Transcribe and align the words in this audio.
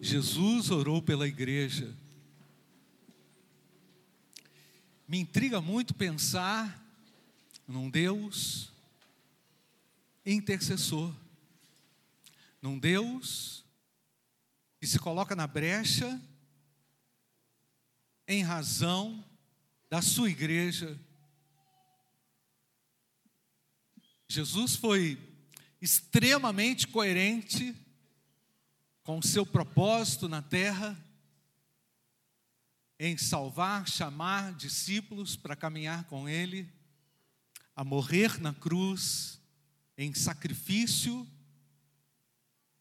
Jesus 0.00 0.70
orou 0.70 1.02
pela 1.02 1.28
igreja. 1.28 1.94
Me 5.06 5.18
intriga 5.18 5.60
muito 5.60 5.92
pensar 5.92 6.82
num 7.68 7.90
Deus 7.90 8.72
intercessor, 10.24 11.14
num 12.62 12.78
Deus 12.78 13.64
que 14.78 14.86
se 14.86 14.98
coloca 14.98 15.36
na 15.36 15.46
brecha 15.46 16.20
em 18.26 18.42
razão 18.42 19.22
da 19.90 20.00
sua 20.00 20.30
igreja. 20.30 20.98
Jesus 24.28 24.76
foi 24.76 25.18
extremamente 25.82 26.86
coerente 26.88 27.76
com 29.10 29.18
o 29.18 29.26
seu 29.26 29.44
propósito 29.44 30.28
na 30.28 30.40
terra 30.40 30.96
em 32.96 33.18
salvar, 33.18 33.88
chamar 33.88 34.54
discípulos 34.54 35.34
para 35.34 35.56
caminhar 35.56 36.04
com 36.04 36.28
Ele, 36.28 36.72
a 37.74 37.82
morrer 37.82 38.40
na 38.40 38.54
cruz 38.54 39.40
em 39.98 40.14
sacrifício 40.14 41.26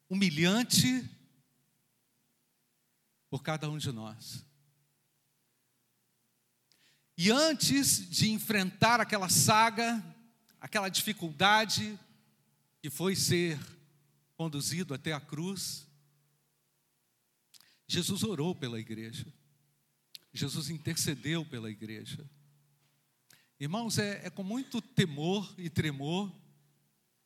humilhante 0.07 1.03
por 3.27 3.41
cada 3.41 3.67
um 3.67 3.79
de 3.79 3.91
nós. 3.91 4.45
E 7.17 7.31
antes 7.31 8.07
de 8.07 8.29
enfrentar 8.29 9.01
aquela 9.01 9.29
saga, 9.29 9.99
aquela 10.61 10.89
dificuldade 10.89 11.97
que 12.83 12.91
foi 12.91 13.15
ser 13.15 13.59
conduzido 14.37 14.93
até 14.93 15.11
a 15.11 15.19
cruz, 15.19 15.88
Jesus 17.91 18.21
orou 18.21 18.53
pela 18.53 18.79
igreja. 18.79 19.25
Jesus 20.31 20.69
intercedeu 20.69 21.43
pela 21.43 21.71
igreja. 21.71 22.23
Irmãos, 23.59 23.97
é, 23.97 24.27
é 24.27 24.29
com 24.29 24.43
muito 24.43 24.79
temor 24.79 25.51
e 25.57 25.71
tremor 25.71 26.31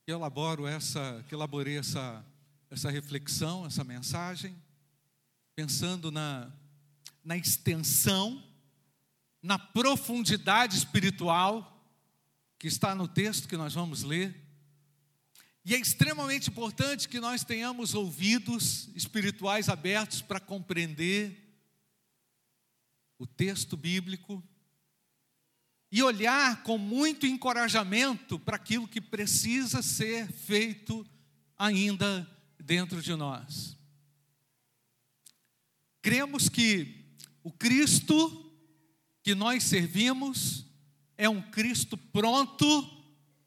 que 0.06 0.12
eu 0.12 0.16
elaboro 0.16 0.66
essa, 0.66 1.24
que 1.28 1.36
elaborei 1.36 1.78
essa, 1.78 2.26
essa 2.72 2.90
reflexão, 2.90 3.66
essa 3.66 3.84
mensagem, 3.84 4.56
pensando 5.54 6.10
na, 6.10 6.50
na 7.26 7.36
extensão, 7.36 8.42
na 9.42 9.60
profundidade 9.60 10.78
espiritual 10.78 11.70
que 12.58 12.68
está 12.68 12.96
no 12.96 13.06
texto 13.06 13.50
que 13.50 13.58
nós 13.58 13.74
vamos 13.74 14.04
ler. 14.04 14.43
E 15.66 15.74
é 15.74 15.78
extremamente 15.78 16.50
importante 16.50 17.08
que 17.08 17.20
nós 17.20 17.44
tenhamos 17.44 17.94
ouvidos 17.94 18.90
espirituais 18.96 19.70
abertos 19.70 20.22
para 20.22 20.40
compreender 20.40 21.40
o 23.18 23.26
texto 23.26 23.78
bíblico 23.78 24.44
e 25.90 26.04
olhar 26.04 26.64
com 26.64 26.78
muito 26.78 27.26
encorajamento 27.26 28.38
para 28.38 28.58
aquilo 28.58 28.88
que 28.88 29.00
precisa 29.00 29.82
ser 29.82 30.28
feito 30.32 31.06
ainda 31.58 32.30
dentro 32.60 33.02
de 33.02 33.16
nós. 33.16 33.78
Cremos 36.02 36.50
que 36.50 37.16
o 37.42 37.52
Cristo 37.52 38.40
que 39.22 39.34
nós 39.34 39.64
servimos 39.64 40.66
é 41.18 41.30
um 41.30 41.42
Cristo 41.42 41.96
pronto 41.96 42.66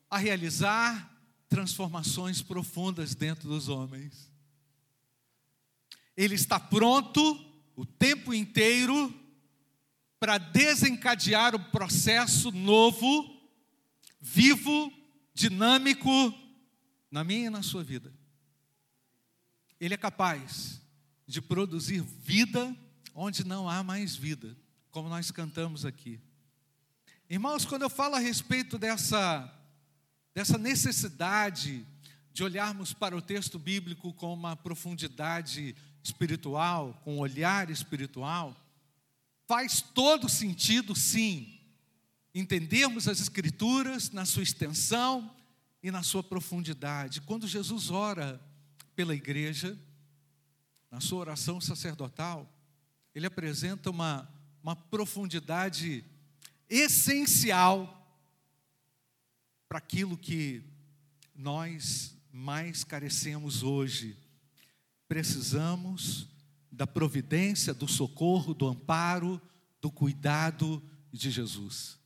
a 0.09 0.17
realizar 0.17 1.16
transformações 1.57 2.43
profundas 2.43 3.15
dentro 3.15 3.49
dos 3.49 3.71
homens. 3.71 4.31
Ele 6.15 6.35
está 6.35 6.61
pronto 6.61 7.21
o 7.75 7.87
tempo 7.87 8.35
inteiro 8.35 9.11
para 10.21 10.37
desencadear 10.37 11.55
o 11.55 11.71
processo 11.71 12.51
novo, 12.51 13.41
vivo, 14.21 14.93
dinâmico 15.33 16.11
na 17.11 17.25
minha 17.25 17.47
e 17.47 17.51
na 17.51 17.63
sua 17.63 17.83
vida. 17.83 18.13
Ele 19.81 19.95
é 19.95 19.99
capaz 19.99 20.83
de 21.27 21.41
produzir 21.41 22.03
vida 22.03 22.77
onde 23.15 23.47
não 23.47 23.67
há 23.67 23.83
mais 23.83 24.15
vida, 24.15 24.55
como 24.91 25.09
nós 25.09 25.31
cantamos 25.31 25.87
aqui. 25.87 26.21
Irmãos, 27.31 27.65
quando 27.65 27.81
eu 27.81 27.91
falo 27.91 28.15
a 28.15 28.19
respeito 28.19 28.77
dessa, 28.77 29.51
dessa 30.37 30.59
necessidade 30.59 31.83
de 32.31 32.45
olharmos 32.45 32.93
para 32.93 33.17
o 33.17 33.23
texto 33.23 33.59
bíblico 33.59 34.13
com 34.13 34.35
uma 34.35 34.55
profundidade 34.55 35.75
espiritual, 36.05 37.01
com 37.03 37.17
um 37.17 37.19
olhar 37.19 37.71
espiritual, 37.71 38.55
Faz 39.47 39.81
todo 39.81 40.29
sentido, 40.29 40.95
sim, 40.97 41.61
entendermos 42.35 43.07
as 43.07 43.21
Escrituras 43.21 44.11
na 44.11 44.25
sua 44.25 44.43
extensão 44.43 45.33
e 45.81 45.89
na 45.89 46.03
sua 46.03 46.23
profundidade. 46.23 47.21
Quando 47.21 47.47
Jesus 47.47 47.89
ora 47.89 48.41
pela 48.97 49.15
igreja, 49.15 49.79
na 50.91 51.01
sua 51.01 51.21
oração 51.21 51.61
sacerdotal, 51.61 52.53
ele 53.15 53.27
apresenta 53.27 53.89
uma, 53.89 54.29
uma 54.61 54.75
profundidade 54.75 56.05
essencial 56.69 58.06
para 59.77 59.85
aquilo 59.85 60.17
que 60.17 60.63
nós 61.35 62.17
mais 62.33 62.83
carecemos 62.83 63.63
hoje. 63.63 64.17
Precisamos 65.07 66.29
da 66.73 66.87
providência, 66.87 67.75
do 67.75 67.87
socorro, 67.87 68.55
do 68.55 68.67
amparo, 68.67 69.39
do 69.79 69.91
cuidado 69.91 70.83
de 71.13 71.31
Jesus. 71.31 71.99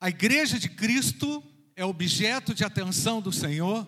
A 0.00 0.08
igreja 0.08 0.58
de 0.58 0.70
Cristo 0.70 1.44
é 1.76 1.84
objeto 1.84 2.54
de 2.54 2.64
atenção 2.64 3.20
do 3.20 3.30
Senhor, 3.30 3.86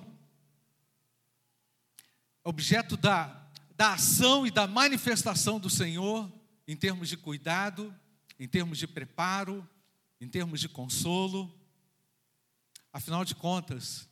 objeto 2.44 2.98
da, 2.98 3.48
da 3.74 3.94
ação 3.94 4.46
e 4.46 4.50
da 4.50 4.66
manifestação 4.66 5.58
do 5.58 5.70
Senhor 5.70 6.30
em 6.68 6.76
termos 6.76 7.08
de 7.08 7.16
cuidado, 7.16 7.94
em 8.38 8.46
termos 8.46 8.76
de 8.76 8.86
preparo, 8.86 9.66
em 10.20 10.28
termos 10.28 10.60
de 10.60 10.68
consolo. 10.68 11.50
Afinal 12.96 13.26
de 13.26 13.34
contas, 13.34 14.08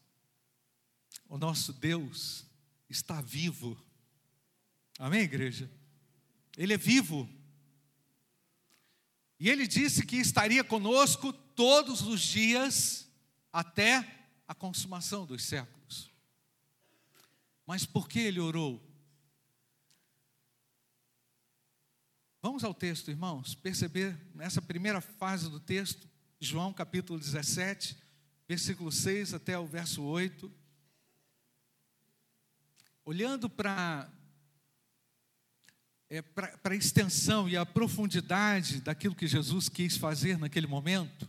o 1.26 1.38
nosso 1.38 1.72
Deus 1.72 2.44
está 2.90 3.22
vivo 3.22 3.82
Amém, 4.98 5.22
igreja? 5.22 5.70
Ele 6.56 6.74
é 6.74 6.76
vivo. 6.76 7.28
E 9.40 9.50
ele 9.50 9.66
disse 9.66 10.06
que 10.06 10.16
estaria 10.16 10.62
conosco 10.62 11.32
todos 11.32 12.02
os 12.02 12.20
dias 12.20 13.10
até 13.52 14.28
a 14.46 14.54
consumação 14.54 15.26
dos 15.26 15.42
séculos. 15.42 16.10
Mas 17.66 17.84
por 17.84 18.08
que 18.08 18.20
ele 18.20 18.38
orou? 18.38 18.80
Vamos 22.40 22.62
ao 22.62 22.74
texto, 22.74 23.10
irmãos, 23.10 23.54
perceber 23.54 24.16
nessa 24.34 24.60
primeira 24.62 25.00
fase 25.00 25.50
do 25.50 25.58
texto, 25.58 26.08
João 26.38 26.72
capítulo 26.72 27.18
17, 27.18 27.96
versículo 28.46 28.92
6 28.92 29.34
até 29.34 29.58
o 29.58 29.66
verso 29.66 30.02
8. 30.02 30.52
Olhando 33.04 33.48
para 33.48 34.10
é, 36.10 36.22
a 36.62 36.74
extensão 36.74 37.48
e 37.48 37.56
a 37.56 37.66
profundidade 37.66 38.80
daquilo 38.80 39.14
que 39.14 39.26
Jesus 39.26 39.68
quis 39.68 39.96
fazer 39.96 40.38
naquele 40.38 40.66
momento, 40.66 41.28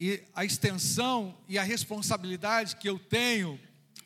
e 0.00 0.24
a 0.34 0.44
extensão 0.44 1.38
e 1.48 1.58
a 1.58 1.62
responsabilidade 1.62 2.76
que 2.76 2.88
eu 2.88 2.98
tenho 2.98 3.60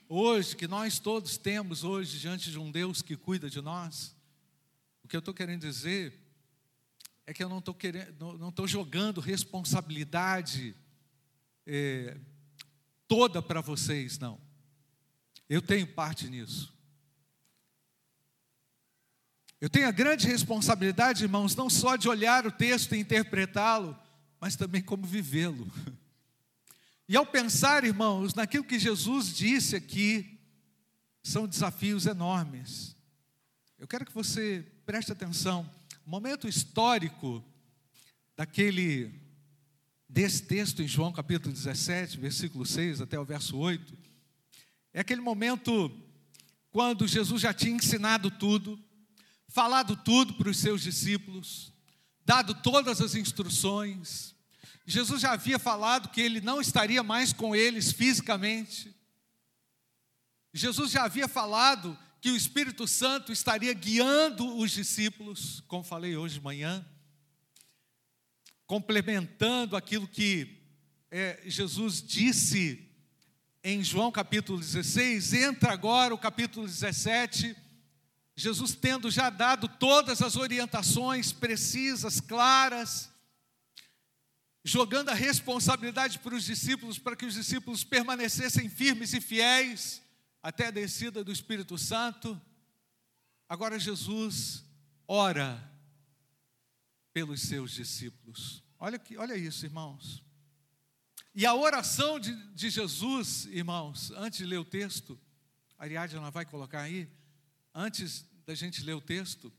hoje, 0.09 0.55
que 0.55 0.69
nós 0.69 0.99
todos 0.99 1.39
temos 1.39 1.85
hoje 1.85 2.19
diante 2.19 2.51
de 2.51 2.59
um 2.59 2.71
Deus 2.71 3.01
que 3.01 3.17
cuida 3.17 3.49
de 3.49 3.63
nós, 3.63 4.15
o 5.03 5.09
que 5.09 5.17
eu 5.17 5.21
estou 5.21 5.33
querendo 5.33 5.63
dizer 5.63 6.13
é 7.27 7.33
que 7.33 7.43
eu 7.43 7.49
não 7.49 7.59
estou 7.59 8.69
jogando 8.69 9.21
responsabilidade 9.21 10.77
é, 11.67 12.17
toda 13.09 13.43
para 13.43 13.61
vocês, 13.61 14.19
não. 14.19 14.41
Eu 15.49 15.61
tenho 15.61 15.87
parte 15.87 16.29
nisso. 16.29 16.75
Eu 19.61 19.71
tenho 19.71 19.89
a 19.89 19.93
grande 19.93 20.27
responsabilidade, 20.27 21.25
irmãos, 21.25 21.57
não 21.57 21.71
só 21.71 21.97
de 21.97 22.09
olhar 22.09 22.47
o 22.47 22.53
texto 22.53 22.95
e 22.95 23.01
interpretá-lo, 23.01 23.99
mas 24.41 24.55
também 24.55 24.83
como 24.83 25.07
vivê-lo. 25.07 25.67
E 27.09 27.17
ao 27.17 27.25
pensar, 27.25 27.85
irmãos, 27.85 28.35
naquilo 28.35 28.65
que 28.65 28.79
Jesus 28.79 29.33
disse 29.33 29.77
aqui, 29.77 30.41
são 31.23 31.47
desafios 31.47 32.05
enormes. 32.05 32.97
Eu 33.79 33.87
quero 33.87 34.05
que 34.05 34.13
você 34.13 34.67
preste 34.85 35.13
atenção. 35.13 35.69
O 36.05 36.11
momento 36.11 36.49
histórico 36.49 37.45
daquele 38.37 39.26
desse 40.17 40.45
texto 40.45 40.83
em 40.83 40.89
João 40.89 41.13
capítulo 41.13 41.53
17, 41.53 42.17
versículo 42.17 42.65
6 42.65 43.03
até 43.03 43.21
o 43.21 43.25
verso 43.27 43.55
8, 43.59 43.93
é 44.95 45.01
aquele 45.01 45.21
momento 45.21 45.95
quando 46.71 47.07
Jesus 47.07 47.43
já 47.43 47.53
tinha 47.53 47.77
ensinado 47.77 48.31
tudo, 48.31 48.83
falado 49.47 49.95
tudo 49.95 50.33
para 50.33 50.49
os 50.49 50.57
seus 50.57 50.81
discípulos, 50.81 51.71
dado 52.25 52.55
todas 52.55 53.03
as 53.03 53.15
instruções. 53.15 54.35
Jesus 54.87 55.21
já 55.21 55.33
havia 55.33 55.59
falado 55.59 56.09
que 56.09 56.23
ele 56.23 56.41
não 56.41 56.63
estaria 56.63 57.03
mais 57.03 57.35
com 57.35 57.55
eles 57.55 57.93
fisicamente. 57.93 58.97
Jesus 60.55 60.93
já 60.93 61.05
havia 61.05 61.29
falado 61.29 61.95
que 62.23 62.31
o 62.31 62.37
Espírito 62.37 62.89
Santo 62.89 63.33
estaria 63.33 63.75
guiando 63.75 64.57
os 64.57 64.71
discípulos, 64.71 65.63
como 65.69 65.85
falei 65.85 66.17
hoje 66.17 66.37
de 66.37 66.41
manhã, 66.41 66.83
complementando 68.67 69.77
aquilo 69.77 70.09
que 70.09 70.61
é, 71.11 71.41
Jesus 71.47 72.03
disse 72.03 72.85
em 73.63 73.83
João 73.83 74.13
capítulo 74.13 74.59
16, 74.59 75.33
entra 75.33 75.73
agora 75.73 76.15
o 76.15 76.19
capítulo 76.19 76.67
17, 76.67 77.57
Jesus 78.37 78.75
tendo 78.75 79.11
já 79.11 79.31
dado 79.31 79.67
todas 79.69 80.23
as 80.23 80.37
orientações 80.37 81.33
precisas, 81.33 82.21
claras, 82.21 83.11
jogando 84.63 85.11
a 85.11 85.15
responsabilidade 85.15 86.19
para 86.19 86.35
os 86.35 86.45
discípulos, 86.45 86.99
para 86.99 87.17
que 87.17 87.25
os 87.25 87.35
discípulos 87.35 87.83
permanecessem 87.83 88.69
firmes 88.69 89.13
e 89.15 89.21
fiéis 89.21 90.03
até 90.43 90.67
a 90.67 90.73
descida 90.73 91.25
do 91.25 91.33
Espírito 91.33 91.79
Santo. 91.79 92.41
Agora 93.49 93.79
Jesus 93.79 94.65
ora 95.09 95.76
pelos 97.17 97.41
seus 97.41 97.71
discípulos. 97.71 98.63
Olha, 98.79 98.99
que, 98.99 99.17
olha 99.17 99.35
isso, 99.35 99.65
irmãos. 99.65 100.23
E 101.35 101.47
a 101.47 101.55
oração 101.55 102.21
de, 102.21 102.37
de 102.53 102.69
Jesus, 102.69 103.47
irmãos, 103.47 104.11
antes 104.11 104.41
de 104.41 104.45
ler 104.45 104.59
o 104.59 104.65
texto, 104.67 105.19
a 105.79 105.85
Ariadna 105.85 106.31
vai 106.31 106.45
colocar 106.45 106.83
aí, 106.83 107.09
antes 107.75 108.23
da 108.45 108.55
gente 108.55 108.85
ler 108.85 108.93
o 108.93 109.01
texto, 109.01 109.51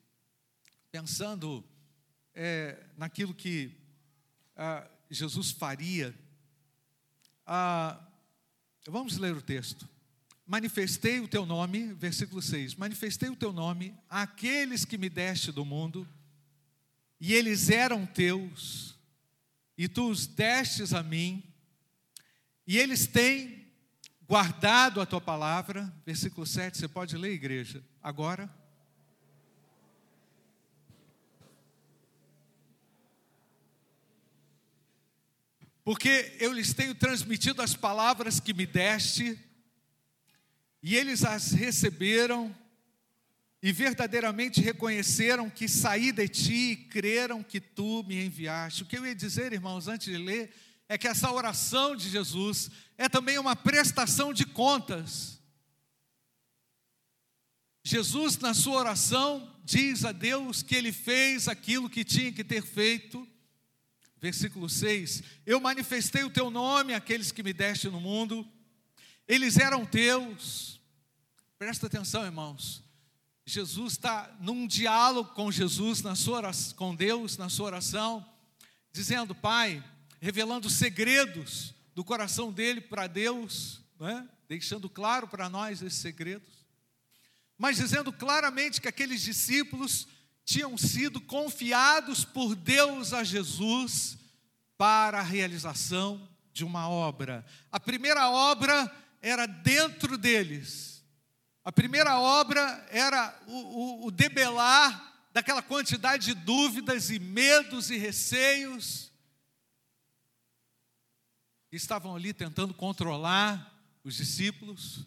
pensando 0.92 1.68
é, 2.36 2.86
naquilo 2.96 3.34
que 3.34 3.76
ah, 4.56 4.88
Jesus 5.10 5.50
faria, 5.50 6.16
ah, 7.44 8.00
vamos 8.88 9.18
ler 9.18 9.36
o 9.36 9.42
texto. 9.42 9.90
Manifestei 10.46 11.22
o 11.22 11.28
teu 11.28 11.44
nome, 11.44 11.92
versículo 11.96 12.40
6: 12.40 12.76
Manifestei 12.76 13.30
o 13.30 13.36
teu 13.36 13.52
nome 13.52 13.98
àqueles 14.08 14.86
que 14.86 14.96
me 14.96 15.10
deste 15.10 15.52
do 15.52 15.66
mundo, 15.66 16.08
e 17.20 17.34
eles 17.34 17.70
eram 17.70 18.06
teus, 18.06 18.98
e 19.78 19.88
tu 19.88 20.10
os 20.10 20.28
destes 20.28 20.94
a 20.94 21.02
mim, 21.02 21.44
e 22.66 22.78
eles 22.78 23.08
têm 23.08 23.68
guardado 24.28 25.00
a 25.00 25.06
tua 25.06 25.22
palavra. 25.22 25.92
Versículo 26.06 26.46
7, 26.46 26.78
você 26.78 26.88
pode 26.88 27.16
ler, 27.18 27.32
igreja, 27.32 27.84
agora. 28.04 28.54
Porque 35.84 36.36
eu 36.42 36.52
lhes 36.52 36.74
tenho 36.74 36.94
transmitido 36.94 37.62
as 37.62 37.74
palavras 37.74 38.42
que 38.42 38.54
me 38.54 38.66
deste, 38.66 39.40
e 40.84 40.98
eles 40.98 41.24
as 41.24 41.54
receberam, 41.54 42.54
e 43.62 43.72
verdadeiramente 43.72 44.62
reconheceram 44.62 45.50
que 45.50 45.68
saí 45.68 46.12
de 46.12 46.28
ti 46.28 46.72
e 46.72 46.76
creram 46.76 47.42
que 47.42 47.60
tu 47.60 48.04
me 48.04 48.24
enviaste. 48.24 48.84
O 48.84 48.86
que 48.86 48.98
eu 48.98 49.06
ia 49.06 49.16
dizer, 49.16 49.52
irmãos, 49.52 49.88
antes 49.88 50.08
de 50.08 50.18
ler, 50.18 50.54
é 50.88 50.98
que 50.98 51.08
essa 51.08 51.32
oração 51.32 51.96
de 51.96 52.10
Jesus 52.10 52.70
é 52.98 53.10
também 53.10 53.38
uma 53.38 53.56
prestação 53.56 54.32
de 54.32 54.46
contas. 54.46 55.42
Jesus, 57.84 58.38
na 58.38 58.54
sua 58.54 58.78
oração, 58.78 59.56
diz 59.64 60.06
a 60.06 60.12
Deus 60.12 60.62
que 60.62 60.76
ele 60.76 60.92
fez 60.92 61.48
aquilo 61.48 61.90
que 61.90 62.04
tinha 62.04 62.32
que 62.32 62.44
ter 62.44 62.62
feito. 62.62 63.28
Versículo 64.20 64.70
6: 64.70 65.24
Eu 65.46 65.60
manifestei 65.60 66.24
o 66.24 66.30
teu 66.30 66.50
nome 66.50 66.94
àqueles 66.94 67.32
que 67.32 67.44
me 67.44 67.54
deste 67.54 67.90
no 67.90 68.00
mundo, 68.00 68.48
eles 69.28 69.58
eram 69.58 69.86
teus. 69.86 70.80
Presta 71.58 71.88
atenção, 71.88 72.24
irmãos. 72.24 72.87
Jesus 73.50 73.94
está 73.94 74.30
num 74.42 74.68
diálogo 74.68 75.34
com 75.34 75.50
Jesus, 75.50 76.02
na 76.02 76.16
sua 76.16 76.36
oração, 76.36 76.76
com 76.76 76.94
Deus, 76.94 77.38
na 77.38 77.48
sua 77.48 77.68
oração, 77.68 78.30
dizendo: 78.92 79.34
Pai, 79.34 79.82
revelando 80.20 80.70
segredos 80.70 81.74
do 81.96 82.04
coração 82.04 82.52
dele 82.52 82.82
para 82.82 83.08
Deus, 83.08 83.80
é? 84.02 84.22
deixando 84.50 84.90
claro 84.90 85.30
para 85.30 85.48
nós 85.48 85.82
esses 85.82 85.98
segredos, 85.98 86.68
mas 87.58 87.78
dizendo 87.78 88.12
claramente 88.12 88.82
que 88.82 88.88
aqueles 88.90 89.22
discípulos 89.22 90.10
tinham 90.44 90.78
sido 90.78 91.22
confiados 91.22 92.26
por 92.26 92.54
Deus 92.54 93.14
a 93.14 93.24
Jesus 93.24 94.18
para 94.78 95.20
a 95.20 95.24
realização 95.24 96.28
de 96.52 96.66
uma 96.66 96.90
obra. 96.90 97.46
A 97.72 97.80
primeira 97.80 98.30
obra 98.30 98.94
era 99.22 99.46
dentro 99.46 100.18
deles. 100.18 100.97
A 101.68 101.72
primeira 101.74 102.18
obra 102.18 102.62
era 102.90 103.38
o, 103.46 103.52
o, 103.52 104.08
o 104.08 104.12
debelar 104.12 105.28
daquela 105.34 105.62
quantidade 105.62 106.28
de 106.28 106.34
dúvidas 106.34 107.10
e 107.10 107.20
medos 107.20 107.90
e 107.90 107.98
receios 107.98 109.12
estavam 111.70 112.16
ali 112.16 112.34
tentando 112.34 112.74
controlar 112.74 113.86
os 114.02 114.16
discípulos. 114.16 115.06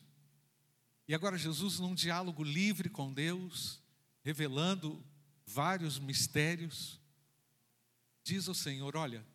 E 1.09 1.15
agora 1.15 1.39
Jesus, 1.39 1.79
num 1.79 1.95
diálogo 1.95 2.45
livre 2.45 2.91
com 2.91 3.11
Deus, 3.11 3.81
revelando 4.23 5.03
vários 5.47 5.99
mistérios, 5.99 7.01
diz 8.23 8.47
ao 8.49 8.55
Senhor: 8.55 8.97
Olha, 8.97 9.27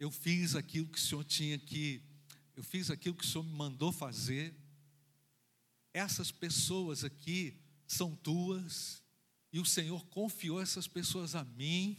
eu 0.00 0.10
fiz 0.10 0.56
aquilo 0.56 0.88
que 0.88 0.98
o 0.98 1.00
Senhor 1.00 1.22
tinha 1.22 1.56
que, 1.56 2.02
eu 2.56 2.64
fiz 2.64 2.90
aquilo 2.90 3.14
que 3.14 3.24
o 3.24 3.28
Senhor 3.28 3.44
me 3.44 3.52
mandou 3.52 3.92
fazer. 3.92 4.63
Essas 5.94 6.30
pessoas 6.30 7.04
aqui 7.04 7.56
são 7.86 8.14
tuas, 8.14 9.02
e 9.50 9.58
o 9.58 9.64
Senhor 9.64 10.04
confiou 10.06 10.60
essas 10.60 10.86
pessoas 10.86 11.34
a 11.34 11.44
mim. 11.44 11.96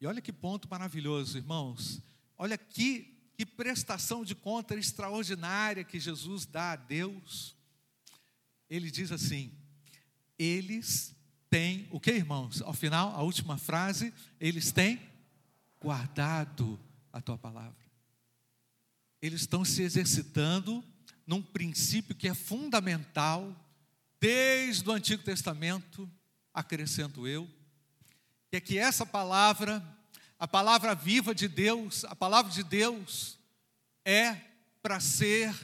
E 0.00 0.06
olha 0.06 0.20
que 0.20 0.32
ponto 0.32 0.68
maravilhoso, 0.68 1.38
irmãos. 1.38 2.02
Olha 2.36 2.58
que 2.58 3.14
que 3.36 3.44
prestação 3.44 4.24
de 4.24 4.34
conta 4.34 4.76
extraordinária 4.76 5.84
que 5.84 5.98
Jesus 5.98 6.46
dá 6.46 6.72
a 6.72 6.76
Deus. 6.76 7.56
Ele 8.70 8.90
diz 8.90 9.10
assim: 9.10 9.52
eles 10.38 11.14
têm, 11.50 11.88
o 11.90 12.00
que 12.00 12.12
irmãos? 12.12 12.62
Ao 12.62 12.72
final, 12.72 13.14
a 13.14 13.22
última 13.22 13.58
frase, 13.58 14.12
eles 14.40 14.72
têm 14.72 15.00
guardado 15.80 16.78
a 17.12 17.20
tua 17.20 17.36
palavra. 17.36 17.84
Eles 19.20 19.42
estão 19.42 19.64
se 19.64 19.82
exercitando 19.82 20.84
num 21.26 21.42
princípio 21.42 22.14
que 22.14 22.28
é 22.28 22.34
fundamental, 22.34 23.54
desde 24.20 24.88
o 24.88 24.92
Antigo 24.92 25.22
Testamento, 25.22 26.10
acrescento 26.52 27.26
eu, 27.26 27.48
que 28.50 28.56
é 28.56 28.60
que 28.60 28.78
essa 28.78 29.04
palavra 29.04 29.82
a 30.38 30.48
palavra 30.48 30.94
viva 30.94 31.34
de 31.34 31.48
Deus, 31.48 32.04
a 32.04 32.14
palavra 32.14 32.52
de 32.52 32.62
Deus 32.62 33.38
é 34.04 34.36
para 34.82 35.00
ser 35.00 35.54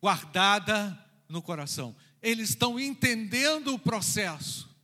guardada 0.00 0.98
no 1.28 1.42
coração. 1.42 1.94
Eles 2.22 2.50
estão 2.50 2.80
entendendo 2.80 3.74
o 3.74 3.78
processo, 3.78 4.74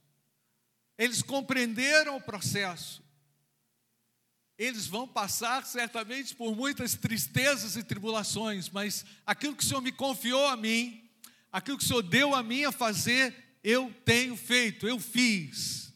eles 0.99 1.23
compreenderam 1.23 2.17
o 2.17 2.21
processo. 2.21 3.03
Eles 4.59 4.89
vão 4.89 5.07
passar 5.07 5.65
certamente 5.65 6.35
por 6.35 6.57
muitas 6.57 6.97
tristezas 6.97 7.77
e 7.77 7.85
tribulações, 7.85 8.69
mas 8.69 9.05
aquilo 9.25 9.55
que 9.55 9.63
o 9.63 9.67
Senhor 9.67 9.81
me 9.81 9.93
confiou 9.93 10.49
a 10.49 10.57
mim, 10.57 11.09
aquilo 11.53 11.79
que 11.79 11.85
o 11.85 11.87
Senhor 11.87 12.03
deu 12.03 12.35
a 12.35 12.43
mim 12.43 12.65
a 12.65 12.73
fazer, 12.73 13.35
eu 13.63 13.95
tenho 14.05 14.37
feito, 14.37 14.89
eu 14.89 14.99
fiz. 14.99 15.93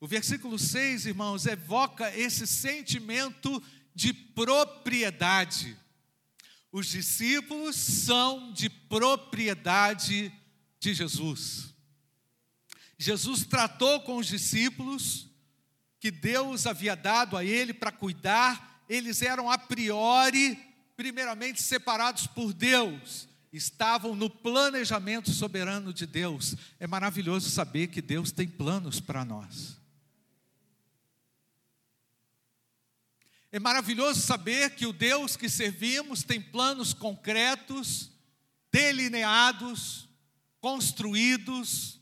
O 0.00 0.08
versículo 0.08 0.58
6, 0.58 1.06
irmãos, 1.06 1.46
evoca 1.46 2.12
esse 2.16 2.48
sentimento 2.48 3.62
de 3.94 4.12
propriedade. 4.12 5.76
Os 6.72 6.88
discípulos 6.88 7.76
são 7.76 8.52
de 8.52 8.68
propriedade 8.68 10.32
de 10.80 10.94
Jesus. 10.94 11.74
Jesus 12.98 13.44
tratou 13.44 14.00
com 14.00 14.16
os 14.16 14.26
discípulos 14.26 15.29
que 16.00 16.10
Deus 16.10 16.66
havia 16.66 16.96
dado 16.96 17.36
a 17.36 17.44
ele 17.44 17.74
para 17.74 17.92
cuidar, 17.92 18.82
eles 18.88 19.20
eram 19.20 19.50
a 19.50 19.58
priori, 19.58 20.58
primeiramente 20.96 21.62
separados 21.62 22.26
por 22.26 22.54
Deus, 22.54 23.28
estavam 23.52 24.16
no 24.16 24.30
planejamento 24.30 25.30
soberano 25.30 25.92
de 25.92 26.06
Deus. 26.06 26.56
É 26.80 26.86
maravilhoso 26.86 27.50
saber 27.50 27.88
que 27.88 28.00
Deus 28.00 28.32
tem 28.32 28.48
planos 28.48 28.98
para 28.98 29.24
nós. 29.26 29.76
É 33.52 33.58
maravilhoso 33.58 34.20
saber 34.20 34.76
que 34.76 34.86
o 34.86 34.92
Deus 34.92 35.36
que 35.36 35.50
servimos 35.50 36.22
tem 36.22 36.40
planos 36.40 36.94
concretos, 36.94 38.10
delineados, 38.72 40.08
construídos 40.60 42.00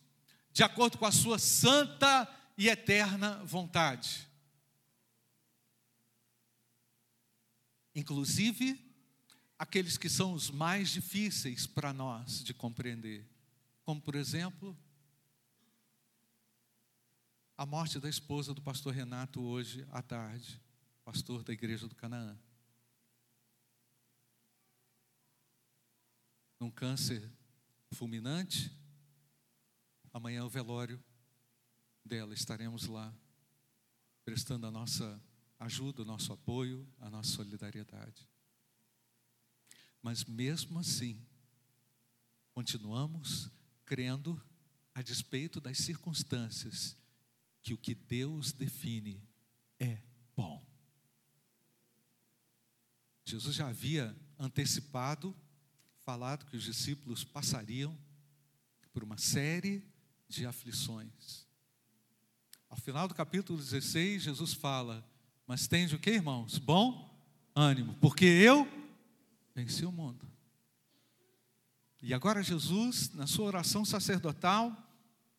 de 0.53 0.63
acordo 0.63 0.99
com 0.99 1.07
a 1.07 1.13
sua 1.13 1.39
santa 1.39 2.29
e 2.59 2.69
eterna 2.69 3.45
vontade. 3.45 4.29
Inclusive, 7.95 8.85
aqueles 9.57 9.97
que 9.97 10.09
são 10.09 10.33
os 10.33 10.51
mais 10.51 10.91
difíceis 10.91 11.69
para 11.69 11.93
nós 11.93 12.43
de 12.43 12.53
compreender, 12.53 13.25
como 13.85 14.01
por 14.01 14.17
exemplo, 14.17 14.77
a 17.57 17.65
morte 17.65 18.01
da 18.01 18.09
esposa 18.09 18.53
do 18.53 18.61
pastor 18.61 18.93
Renato 18.93 19.41
hoje 19.41 19.87
à 19.93 20.03
tarde, 20.03 20.61
pastor 21.05 21.45
da 21.45 21.53
igreja 21.53 21.87
do 21.87 21.95
Canaã. 21.95 22.37
Num 26.59 26.73
câncer 26.73 27.31
fulminante, 27.93 28.73
amanhã 30.13 30.41
é 30.41 30.43
o 30.43 30.49
velório 30.49 31.01
dela, 32.09 32.35
estaremos 32.35 32.87
lá 32.87 33.15
prestando 34.25 34.67
a 34.67 34.71
nossa 34.71 35.23
ajuda, 35.61 36.03
o 36.03 36.05
nosso 36.05 36.33
apoio, 36.33 36.87
a 36.99 37.09
nossa 37.09 37.31
solidariedade. 37.31 38.29
Mas 40.03 40.25
mesmo 40.25 40.79
assim, 40.79 41.25
continuamos 42.53 43.51
crendo, 43.85 44.41
a 44.95 45.03
despeito 45.03 45.61
das 45.61 45.79
circunstâncias, 45.79 46.97
que 47.63 47.73
o 47.73 47.79
que 47.79 47.95
Deus 47.95 48.53
define 48.53 49.23
é 49.79 50.03
bom. 50.35 50.67
Jesus 53.25 53.55
já 53.55 53.69
havia 53.69 54.17
antecipado, 54.39 55.37
falado 56.01 56.47
que 56.47 56.57
os 56.57 56.65
discípulos 56.65 57.25
passariam 57.25 57.97
por 58.93 59.05
uma 59.05 59.19
série 59.19 59.87
de 60.29 60.45
aflições. 60.45 61.48
Ao 62.71 62.77
final 62.77 63.09
do 63.09 63.15
capítulo 63.15 63.59
16, 63.59 64.23
Jesus 64.23 64.53
fala: 64.53 65.05
Mas 65.47 65.67
tende 65.67 65.95
o 65.95 65.99
que, 65.99 66.11
irmãos? 66.11 66.59
Bom 66.59 67.09
ânimo, 67.55 67.95
porque 68.01 68.27
eu 68.27 68.69
venci 69.55 69.85
o 69.85 69.93
mundo. 69.93 70.29
E 72.03 72.15
agora 72.15 72.43
Jesus, 72.43 73.13
na 73.15 73.27
sua 73.27 73.47
oração 73.47 73.85
sacerdotal, 73.85 74.77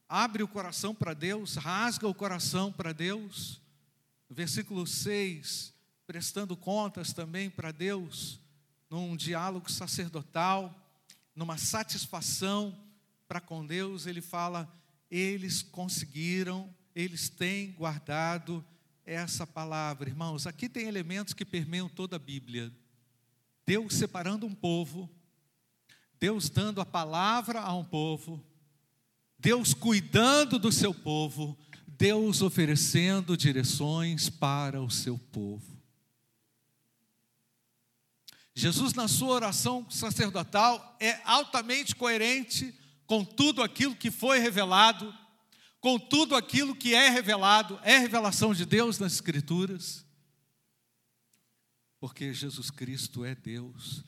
abre 0.07 0.43
o 0.43 0.47
coração 0.47 0.93
para 0.93 1.13
Deus, 1.13 1.55
rasga 1.55 2.07
o 2.07 2.15
coração 2.15 2.71
para 2.71 2.91
Deus. 2.91 3.61
Versículo 4.29 4.85
6, 4.85 5.73
prestando 6.05 6.57
contas 6.57 7.13
também 7.13 7.49
para 7.49 7.71
Deus, 7.71 8.39
num 8.89 9.15
diálogo 9.15 9.71
sacerdotal, 9.71 10.75
numa 11.35 11.57
satisfação 11.57 12.77
para 13.27 13.39
com 13.39 13.65
Deus, 13.65 14.07
ele 14.07 14.21
fala: 14.21 14.67
eles 15.09 15.61
conseguiram, 15.61 16.73
eles 17.01 17.29
têm 17.29 17.71
guardado 17.71 18.63
essa 19.05 19.47
palavra. 19.47 20.09
Irmãos, 20.09 20.45
aqui 20.45 20.67
tem 20.67 20.85
elementos 20.85 21.33
que 21.33 21.45
permeiam 21.45 21.87
toda 21.87 22.17
a 22.17 22.19
Bíblia. 22.19 22.71
Deus 23.65 23.93
separando 23.93 24.45
um 24.45 24.53
povo, 24.53 25.09
Deus 26.19 26.49
dando 26.49 26.81
a 26.81 26.85
palavra 26.85 27.61
a 27.61 27.73
um 27.73 27.85
povo, 27.85 28.43
Deus 29.37 29.73
cuidando 29.73 30.59
do 30.59 30.73
seu 30.73 30.93
povo, 30.93 31.57
Deus 31.87 32.41
oferecendo 32.41 33.37
direções 33.37 34.29
para 34.29 34.81
o 34.81 34.89
seu 34.89 35.17
povo. 35.17 35.79
Jesus, 38.53 38.93
na 38.93 39.07
sua 39.07 39.35
oração 39.35 39.89
sacerdotal, 39.89 40.97
é 40.99 41.21
altamente 41.23 41.95
coerente 41.95 42.77
com 43.07 43.23
tudo 43.23 43.63
aquilo 43.63 43.95
que 43.95 44.11
foi 44.11 44.39
revelado, 44.39 45.17
com 45.79 45.97
tudo 45.97 46.35
aquilo 46.35 46.75
que 46.75 46.93
é 46.93 47.09
revelado, 47.09 47.79
é 47.83 47.97
revelação 47.97 48.53
de 48.53 48.65
Deus 48.65 48.99
nas 48.99 49.13
Escrituras 49.13 50.05
porque 51.99 52.33
Jesus 52.33 52.71
Cristo 52.71 53.25
é 53.25 53.35
Deus. 53.35 54.03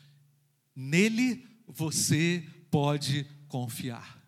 Nele 0.75 1.45
você 1.67 2.47
pode 2.69 3.25
confiar. 3.47 4.19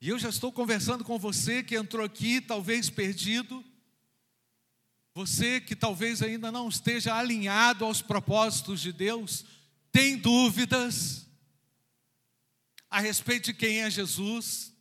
E 0.00 0.08
eu 0.08 0.18
já 0.18 0.28
estou 0.28 0.52
conversando 0.52 1.04
com 1.04 1.18
você 1.18 1.62
que 1.62 1.76
entrou 1.76 2.04
aqui, 2.04 2.40
talvez 2.40 2.88
perdido, 2.88 3.64
você 5.14 5.60
que 5.60 5.74
talvez 5.74 6.22
ainda 6.22 6.52
não 6.52 6.68
esteja 6.68 7.14
alinhado 7.14 7.84
aos 7.84 8.02
propósitos 8.02 8.80
de 8.80 8.92
Deus, 8.92 9.44
tem 9.90 10.16
dúvidas 10.16 11.25
a 12.90 13.00
respeito 13.00 13.46
de 13.46 13.54
quem 13.54 13.82
é 13.82 13.90
Jesus, 13.90 14.72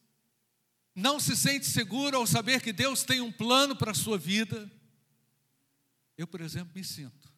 não 0.93 1.19
se 1.19 1.35
sente 1.35 1.65
seguro 1.65 2.17
ao 2.17 2.25
saber 2.25 2.61
que 2.61 2.71
Deus 2.71 3.03
tem 3.03 3.19
um 3.19 3.31
plano 3.31 3.75
para 3.75 3.91
a 3.91 3.95
sua 3.95 4.17
vida. 4.17 4.71
Eu, 6.17 6.25
por 6.25 6.39
exemplo, 6.39 6.71
me 6.73 6.83
sinto. 6.83 7.33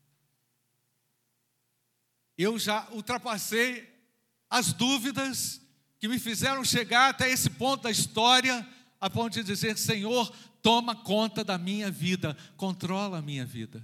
Eu 2.37 2.59
já 2.59 2.87
ultrapassei 2.91 3.91
as 4.49 4.71
dúvidas 4.71 5.59
que 5.99 6.07
me 6.07 6.19
fizeram 6.19 6.63
chegar 6.63 7.09
até 7.09 7.29
esse 7.31 7.49
ponto 7.49 7.83
da 7.83 7.91
história, 7.91 8.67
a 9.01 9.09
ponto 9.09 9.33
de 9.33 9.43
dizer: 9.43 9.77
Senhor, 9.77 10.31
toma 10.61 10.95
conta 10.95 11.43
da 11.43 11.57
minha 11.57 11.89
vida, 11.89 12.37
controla 12.55 13.17
a 13.17 13.21
minha 13.21 13.45
vida. 13.45 13.83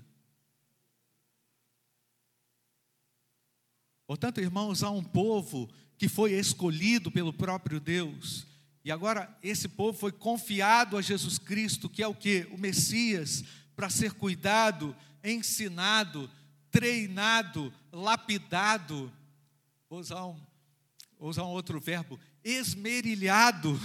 Portanto, 4.06 4.40
irmãos, 4.40 4.84
há 4.84 4.92
um 4.92 5.04
povo 5.04 5.72
que 6.04 6.10
foi 6.10 6.34
escolhido 6.34 7.10
pelo 7.10 7.32
próprio 7.32 7.80
Deus, 7.80 8.46
e 8.84 8.92
agora 8.92 9.34
esse 9.42 9.70
povo 9.70 9.98
foi 9.98 10.12
confiado 10.12 10.98
a 10.98 11.02
Jesus 11.02 11.38
Cristo, 11.40 11.88
que 11.88 12.04
é 12.04 12.08
o 12.08 12.14
que? 12.14 12.46
O 12.52 12.58
Messias, 12.58 13.42
para 13.74 13.90
ser 13.90 14.12
cuidado, 14.12 14.94
ensinado, 15.24 16.30
treinado, 16.70 17.74
lapidado. 17.90 19.10
Vou 19.90 20.02
usar 20.02 20.26
um, 20.26 20.36
vou 21.18 21.30
usar 21.30 21.44
um 21.44 21.52
outro 21.52 21.80
verbo, 21.80 22.20
esmerilhado, 22.44 23.80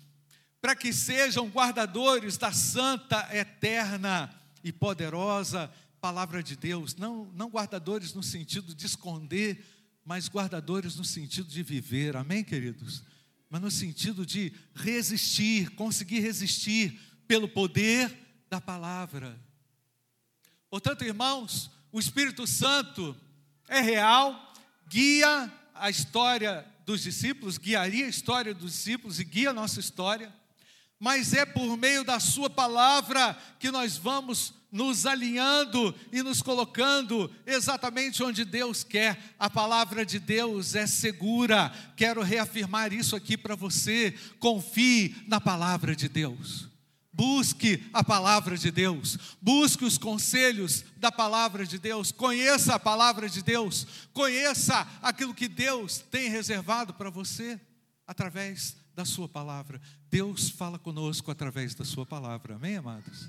para 0.62 0.74
que 0.74 0.90
sejam 0.90 1.50
guardadores 1.50 2.38
da 2.38 2.50
santa, 2.50 3.28
eterna 3.36 4.34
e 4.64 4.72
poderosa 4.72 5.70
palavra 6.00 6.42
de 6.42 6.56
Deus. 6.56 6.96
Não, 6.96 7.26
não 7.34 7.50
guardadores 7.50 8.14
no 8.14 8.22
sentido 8.22 8.74
de 8.74 8.86
esconder, 8.86 9.62
mas 10.08 10.26
guardadores 10.26 10.96
no 10.96 11.04
sentido 11.04 11.50
de 11.50 11.62
viver. 11.62 12.16
Amém, 12.16 12.42
queridos? 12.42 13.02
Mas 13.50 13.60
no 13.60 13.70
sentido 13.70 14.24
de 14.24 14.54
resistir, 14.74 15.68
conseguir 15.72 16.20
resistir 16.20 16.98
pelo 17.26 17.46
poder 17.46 18.10
da 18.48 18.58
palavra. 18.58 19.38
Portanto, 20.70 21.04
irmãos, 21.04 21.70
o 21.92 22.00
Espírito 22.00 22.46
Santo 22.46 23.14
é 23.68 23.82
real, 23.82 24.54
guia 24.88 25.52
a 25.74 25.90
história 25.90 26.66
dos 26.86 27.02
discípulos, 27.02 27.58
guiaria 27.58 28.06
a 28.06 28.08
história 28.08 28.54
dos 28.54 28.72
discípulos 28.72 29.20
e 29.20 29.24
guia 29.24 29.50
a 29.50 29.52
nossa 29.52 29.78
história, 29.78 30.34
mas 30.98 31.32
é 31.32 31.44
por 31.44 31.76
meio 31.76 32.04
da 32.04 32.18
Sua 32.18 32.50
palavra 32.50 33.36
que 33.58 33.70
nós 33.70 33.96
vamos 33.96 34.54
nos 34.70 35.06
alinhando 35.06 35.94
e 36.12 36.22
nos 36.22 36.42
colocando 36.42 37.30
exatamente 37.46 38.22
onde 38.22 38.44
Deus 38.44 38.84
quer. 38.84 39.18
A 39.38 39.48
palavra 39.48 40.04
de 40.04 40.18
Deus 40.18 40.74
é 40.74 40.86
segura. 40.86 41.72
Quero 41.96 42.22
reafirmar 42.22 42.92
isso 42.92 43.16
aqui 43.16 43.36
para 43.36 43.54
você. 43.54 44.14
Confie 44.38 45.16
na 45.26 45.40
palavra 45.40 45.96
de 45.96 46.08
Deus. 46.08 46.68
Busque 47.10 47.82
a 47.92 48.04
palavra 48.04 48.56
de 48.56 48.70
Deus, 48.70 49.18
busque 49.42 49.84
os 49.84 49.98
conselhos 49.98 50.84
da 50.98 51.10
palavra 51.10 51.66
de 51.66 51.76
Deus, 51.76 52.12
conheça 52.12 52.76
a 52.76 52.78
palavra 52.78 53.28
de 53.28 53.42
Deus, 53.42 53.88
conheça 54.12 54.86
aquilo 55.02 55.34
que 55.34 55.48
Deus 55.48 55.98
tem 55.98 56.30
reservado 56.30 56.94
para 56.94 57.10
você 57.10 57.60
através 58.06 58.76
da 58.98 59.04
Sua 59.04 59.28
palavra. 59.28 59.80
Deus 60.10 60.50
fala 60.50 60.76
conosco 60.76 61.30
através 61.30 61.72
da 61.72 61.84
Sua 61.84 62.04
palavra, 62.04 62.56
amém, 62.56 62.78
amados? 62.78 63.28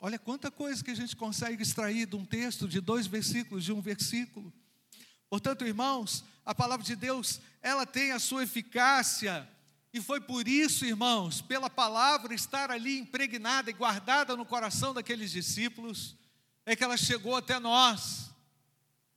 Olha 0.00 0.18
quanta 0.18 0.50
coisa 0.50 0.82
que 0.82 0.90
a 0.90 0.96
gente 0.96 1.14
consegue 1.14 1.62
extrair 1.62 2.06
de 2.06 2.16
um 2.16 2.24
texto, 2.24 2.66
de 2.66 2.80
dois 2.80 3.06
versículos, 3.06 3.64
de 3.64 3.72
um 3.72 3.80
versículo. 3.80 4.52
Portanto, 5.28 5.64
irmãos, 5.64 6.24
a 6.44 6.52
palavra 6.52 6.84
de 6.84 6.96
Deus, 6.96 7.40
ela 7.62 7.86
tem 7.86 8.10
a 8.10 8.18
sua 8.18 8.42
eficácia 8.42 9.48
e 9.92 10.00
foi 10.00 10.20
por 10.20 10.48
isso, 10.48 10.84
irmãos, 10.84 11.40
pela 11.40 11.70
palavra 11.70 12.34
estar 12.34 12.72
ali 12.72 12.98
impregnada 12.98 13.70
e 13.70 13.74
guardada 13.74 14.34
no 14.34 14.44
coração 14.44 14.92
daqueles 14.92 15.30
discípulos, 15.30 16.16
é 16.66 16.74
que 16.74 16.82
ela 16.82 16.96
chegou 16.96 17.36
até 17.36 17.60
nós. 17.60 18.28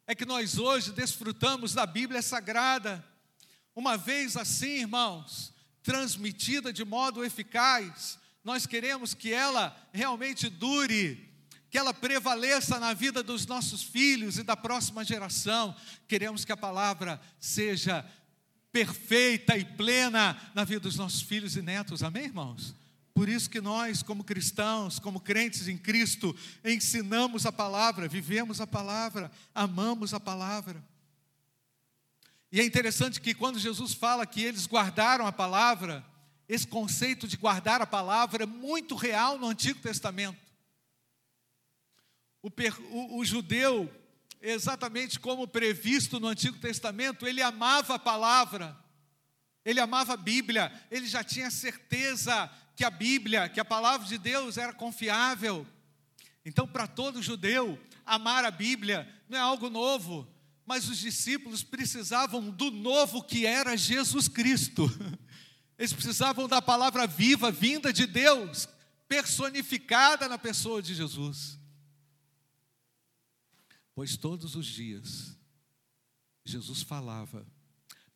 É 0.06 0.14
que 0.14 0.24
nós 0.24 0.60
hoje 0.60 0.92
desfrutamos 0.92 1.74
da 1.74 1.88
Bíblia 1.88 2.22
Sagrada. 2.22 3.04
Uma 3.76 3.98
vez 3.98 4.38
assim, 4.38 4.82
irmãos, 4.82 5.53
transmitida 5.84 6.72
de 6.72 6.86
modo 6.86 7.24
eficaz, 7.24 8.18
nós 8.44 8.66
queremos 8.66 9.14
que 9.14 9.32
ela 9.32 9.76
realmente 9.92 10.50
dure, 10.50 11.30
que 11.70 11.78
ela 11.78 11.94
prevaleça 11.94 12.80
na 12.80 12.94
vida 12.94 13.22
dos 13.22 13.46
nossos 13.46 13.84
filhos 13.84 14.38
e 14.38 14.44
da 14.44 14.56
próxima 14.56 15.04
geração. 15.04 15.76
Queremos 16.08 16.46
que 16.46 16.52
a 16.52 16.58
palavra 16.58 17.22
seja 17.40 18.06
perfeita 18.72 19.58
e 19.58 19.64
plena 19.64 20.36
na 20.56 20.64
vida 20.64 20.82
dos 20.82 20.96
nossos 20.96 21.22
filhos 21.22 21.56
e 21.56 21.62
netos. 21.62 22.02
Amém, 22.02 22.26
irmãos? 22.26 22.76
Por 23.14 23.30
isso 23.30 23.50
que 23.50 23.62
nós, 23.62 24.02
como 24.02 24.24
cristãos, 24.24 24.98
como 24.98 25.20
crentes 25.20 25.68
em 25.68 25.78
Cristo, 25.78 26.36
ensinamos 26.66 27.46
a 27.46 27.52
palavra, 27.52 28.08
vivemos 28.08 28.60
a 28.60 28.66
palavra, 28.66 29.32
amamos 29.54 30.14
a 30.14 30.20
palavra. 30.20 30.84
E 32.54 32.62
é 32.62 32.64
interessante 32.64 33.20
que 33.20 33.34
quando 33.34 33.58
Jesus 33.58 33.96
fala 33.96 34.28
que 34.28 34.44
eles 34.44 34.68
guardaram 34.68 35.26
a 35.26 35.32
palavra, 35.32 36.06
esse 36.48 36.68
conceito 36.68 37.28
de 37.28 37.36
guardar 37.36 37.82
a 37.82 37.88
palavra 37.88 38.44
é 38.44 38.46
muito 38.46 38.94
real 38.94 39.40
no 39.40 39.48
Antigo 39.48 39.80
Testamento. 39.80 40.38
O, 42.44 42.50
o, 42.92 43.18
o 43.18 43.26
judeu, 43.26 43.92
exatamente 44.40 45.20
como 45.20 45.48
previsto 45.48 46.20
no 46.20 46.28
Antigo 46.28 46.60
Testamento, 46.60 47.26
ele 47.26 47.42
amava 47.42 47.96
a 47.96 48.00
palavra, 48.00 48.78
ele 49.66 49.80
amava 49.80 50.14
a 50.14 50.18
Bíblia, 50.18 50.72
ele 50.92 51.08
já 51.08 51.24
tinha 51.24 51.50
certeza 51.50 52.52
que 52.76 52.84
a 52.84 52.92
Bíblia, 52.92 53.50
que 53.50 53.60
a 53.60 53.66
palavra 53.66 54.06
de 54.08 54.20
Deus 54.20 54.60
era 54.60 54.74
confiável. 54.74 55.66
Então, 56.46 56.68
para 56.68 56.86
todo 56.86 57.20
judeu, 57.20 57.80
amar 58.06 58.46
a 58.46 58.52
Bíblia 58.52 59.12
não 59.28 59.40
é 59.40 59.42
algo 59.42 59.72
novo, 59.72 60.32
mas 60.66 60.88
os 60.88 60.98
discípulos 60.98 61.64
precisavam 61.64 62.50
do 62.50 62.72
novo 62.72 63.24
que 63.24 63.46
era 63.46 63.78
Jesus 63.78 64.28
Cristo. 64.28 64.84
Eles 65.78 65.94
precisavam 65.94 66.48
da 66.48 66.62
palavra 66.62 67.06
viva, 67.06 67.52
vinda 67.52 67.92
de 67.92 68.06
Deus, 68.06 68.68
personificada 69.08 70.30
na 70.30 70.38
pessoa 70.38 70.82
de 70.82 70.96
Jesus. 70.96 71.60
Pois 73.94 74.16
todos 74.18 74.56
os 74.56 74.66
dias 74.66 75.38
Jesus 76.46 76.82
falava, 76.82 77.46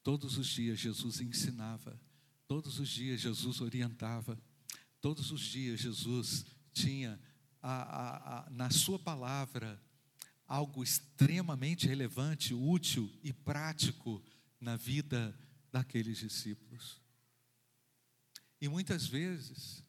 todos 0.03 0.37
os 0.37 0.47
dias 0.47 0.79
Jesus 0.79 1.21
ensinava, 1.21 1.99
todos 2.47 2.79
os 2.79 2.89
dias 2.89 3.21
Jesus 3.21 3.61
orientava, 3.61 4.37
todos 5.01 5.31
os 5.31 5.41
dias 5.41 5.79
Jesus 5.79 6.45
tinha 6.73 7.19
a, 7.61 7.73
a, 7.73 8.39
a, 8.39 8.49
na 8.49 8.69
Sua 8.69 8.97
palavra 8.97 9.81
algo 10.47 10.81
extremamente 10.81 11.87
relevante, 11.87 12.53
útil 12.53 13.11
e 13.21 13.33
prático 13.33 14.23
na 14.59 14.75
vida 14.77 15.37
daqueles 15.71 16.17
discípulos. 16.17 17.01
E 18.59 18.67
muitas 18.67 19.05
vezes, 19.05 19.83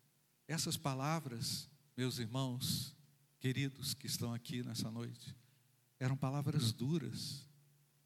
essas 0.47 0.77
palavras, 0.77 1.71
meus 1.97 2.19
irmãos 2.19 2.95
queridos 3.38 3.95
que 3.95 4.07
estão 4.07 4.35
aqui 4.35 4.62
nessa 4.62 4.91
noite, 4.91 5.35
eram 5.99 6.17
palavras 6.17 6.73
duras, 6.73 7.47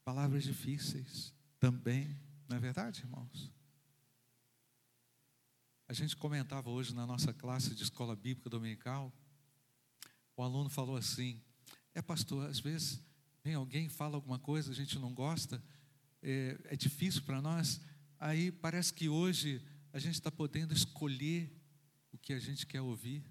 palavras 0.05 0.45
difíceis 0.45 1.35
também, 1.59 2.17
não 2.49 2.57
é 2.57 2.61
verdade, 2.61 3.01
irmãos? 3.01 3.51
A 5.89 5.93
gente 5.93 6.17
comentava 6.17 6.71
hoje 6.71 6.95
na 6.95 7.07
nossa 7.07 7.33
classe 7.33 7.75
de 7.75 7.83
escola 7.83 8.15
bíblica 8.15 8.49
dominical, 8.49 9.13
o 10.37 10.43
aluno 10.43 10.71
falou 10.71 10.97
assim: 10.97 11.43
é, 11.95 12.03
pastor, 12.03 12.49
às 12.49 12.61
vezes 12.61 13.01
vem 13.45 13.55
alguém 13.55 13.89
fala 13.89 14.17
alguma 14.17 14.39
coisa, 14.39 14.71
a 14.71 14.75
gente 14.75 14.99
não 14.99 15.13
gosta, 15.13 15.63
é, 16.23 16.59
é 16.65 16.77
difícil 16.77 17.23
para 17.23 17.43
nós, 17.43 17.81
aí 18.19 18.53
parece 18.53 18.93
que 18.95 19.09
hoje 19.09 19.63
a 19.93 19.99
gente 19.99 20.15
está 20.15 20.31
podendo 20.31 20.73
escolher 20.73 21.53
o 22.13 22.19
que 22.19 22.33
a 22.33 22.39
gente 22.39 22.67
quer 22.67 22.81
ouvir. 22.81 23.25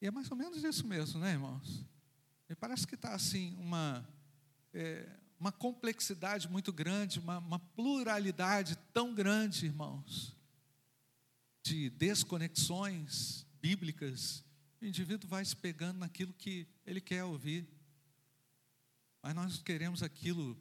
E 0.00 0.06
é 0.06 0.10
mais 0.10 0.30
ou 0.30 0.36
menos 0.36 0.62
isso 0.62 0.86
mesmo, 0.86 1.20
né, 1.20 1.32
irmãos? 1.32 1.84
Me 2.48 2.54
parece 2.54 2.86
que 2.86 2.94
está 2.94 3.14
assim 3.14 3.54
uma, 3.58 4.06
é, 4.72 5.08
uma 5.38 5.52
complexidade 5.52 6.48
muito 6.48 6.72
grande, 6.72 7.18
uma, 7.18 7.38
uma 7.38 7.58
pluralidade 7.58 8.76
tão 8.92 9.14
grande, 9.14 9.66
irmãos, 9.66 10.36
de 11.62 11.90
desconexões 11.90 13.46
bíblicas. 13.60 14.44
O 14.80 14.86
indivíduo 14.86 15.28
vai 15.28 15.44
se 15.44 15.54
pegando 15.54 15.98
naquilo 15.98 16.32
que 16.32 16.66
ele 16.86 17.00
quer 17.00 17.22
ouvir. 17.24 17.68
Mas 19.22 19.34
nós 19.34 19.62
queremos 19.62 20.02
aquilo, 20.02 20.58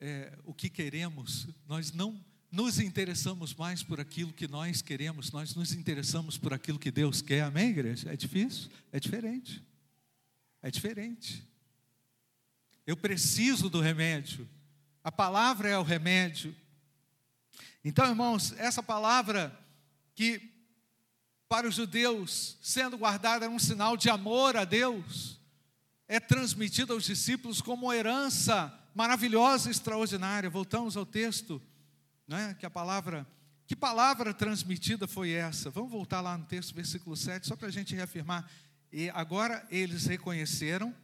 é, 0.00 0.36
o 0.44 0.52
que 0.52 0.68
queremos, 0.68 1.46
nós 1.66 1.92
não 1.92 2.22
nos 2.50 2.80
interessamos 2.80 3.54
mais 3.54 3.82
por 3.82 4.00
aquilo 4.00 4.32
que 4.32 4.48
nós 4.48 4.82
queremos, 4.82 5.30
nós 5.30 5.54
nos 5.54 5.72
interessamos 5.72 6.36
por 6.36 6.52
aquilo 6.52 6.78
que 6.78 6.90
Deus 6.90 7.22
quer, 7.22 7.42
amém, 7.42 7.70
igreja? 7.70 8.12
É 8.12 8.16
difícil? 8.16 8.68
É 8.90 8.98
diferente. 8.98 9.62
É 10.60 10.70
diferente. 10.70 11.48
Eu 12.84 12.96
preciso 12.96 13.70
do 13.70 13.80
remédio, 13.80 14.48
a 15.04 15.12
palavra 15.12 15.68
é 15.68 15.78
o 15.78 15.82
remédio. 15.82 16.54
Então, 17.84 18.06
irmãos, 18.06 18.52
essa 18.58 18.82
palavra 18.82 19.56
que 20.14 20.51
para 21.52 21.68
os 21.68 21.74
judeus, 21.74 22.56
sendo 22.62 22.96
guardada, 22.96 23.44
era 23.44 23.52
um 23.52 23.58
sinal 23.58 23.94
de 23.94 24.08
amor 24.08 24.56
a 24.56 24.64
Deus, 24.64 25.38
é 26.08 26.18
transmitida 26.18 26.94
aos 26.94 27.04
discípulos 27.04 27.60
como 27.60 27.88
uma 27.88 27.94
herança 27.94 28.72
maravilhosa 28.94 29.68
e 29.68 29.70
extraordinária. 29.70 30.48
Voltamos 30.48 30.96
ao 30.96 31.04
texto 31.04 31.60
né? 32.26 32.56
que 32.58 32.64
a 32.64 32.70
palavra, 32.70 33.26
que 33.66 33.76
palavra 33.76 34.32
transmitida 34.32 35.06
foi 35.06 35.32
essa? 35.32 35.68
Vamos 35.68 35.90
voltar 35.90 36.22
lá 36.22 36.38
no 36.38 36.46
texto, 36.46 36.74
versículo 36.74 37.14
7, 37.14 37.46
só 37.46 37.54
para 37.54 37.68
a 37.68 37.70
gente 37.70 37.94
reafirmar. 37.94 38.50
E 38.90 39.10
agora 39.10 39.62
eles 39.70 40.06
reconheceram, 40.06 40.94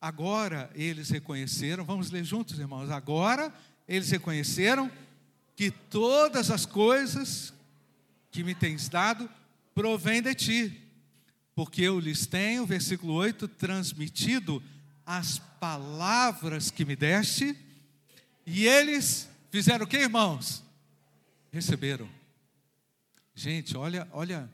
agora 0.00 0.70
eles 0.76 1.10
reconheceram, 1.10 1.84
vamos 1.84 2.12
ler 2.12 2.22
juntos, 2.22 2.56
irmãos. 2.56 2.88
Agora 2.88 3.52
eles 3.88 4.12
reconheceram 4.12 4.88
que 5.56 5.72
todas 5.72 6.52
as 6.52 6.64
coisas 6.64 7.52
que 8.30 8.44
me 8.44 8.54
tens 8.54 8.88
dado 8.88 9.28
provém 9.76 10.20
de 10.20 10.34
ti, 10.34 10.82
porque 11.54 11.82
eu 11.82 12.00
lhes 12.00 12.26
tenho, 12.26 12.66
versículo 12.66 13.12
8, 13.12 13.46
transmitido 13.46 14.60
as 15.04 15.38
palavras 15.60 16.68
que 16.68 16.84
me 16.84 16.96
deste, 16.96 17.56
e 18.44 18.66
eles 18.66 19.28
Fizeram 19.56 19.86
o 19.86 19.88
que, 19.88 19.96
irmãos? 19.96 20.62
Receberam. 21.50 22.06
Gente, 23.34 23.74
olha, 23.74 24.06
olha, 24.12 24.52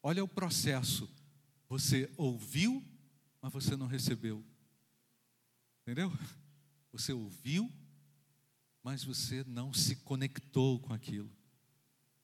olha 0.00 0.22
o 0.22 0.28
processo. 0.28 1.10
Você 1.68 2.08
ouviu, 2.16 2.80
mas 3.42 3.52
você 3.52 3.76
não 3.76 3.88
recebeu. 3.88 4.40
Entendeu? 5.82 6.12
Você 6.92 7.12
ouviu, 7.12 7.68
mas 8.84 9.02
você 9.02 9.42
não 9.48 9.72
se 9.74 9.96
conectou 9.96 10.78
com 10.78 10.92
aquilo. 10.92 11.28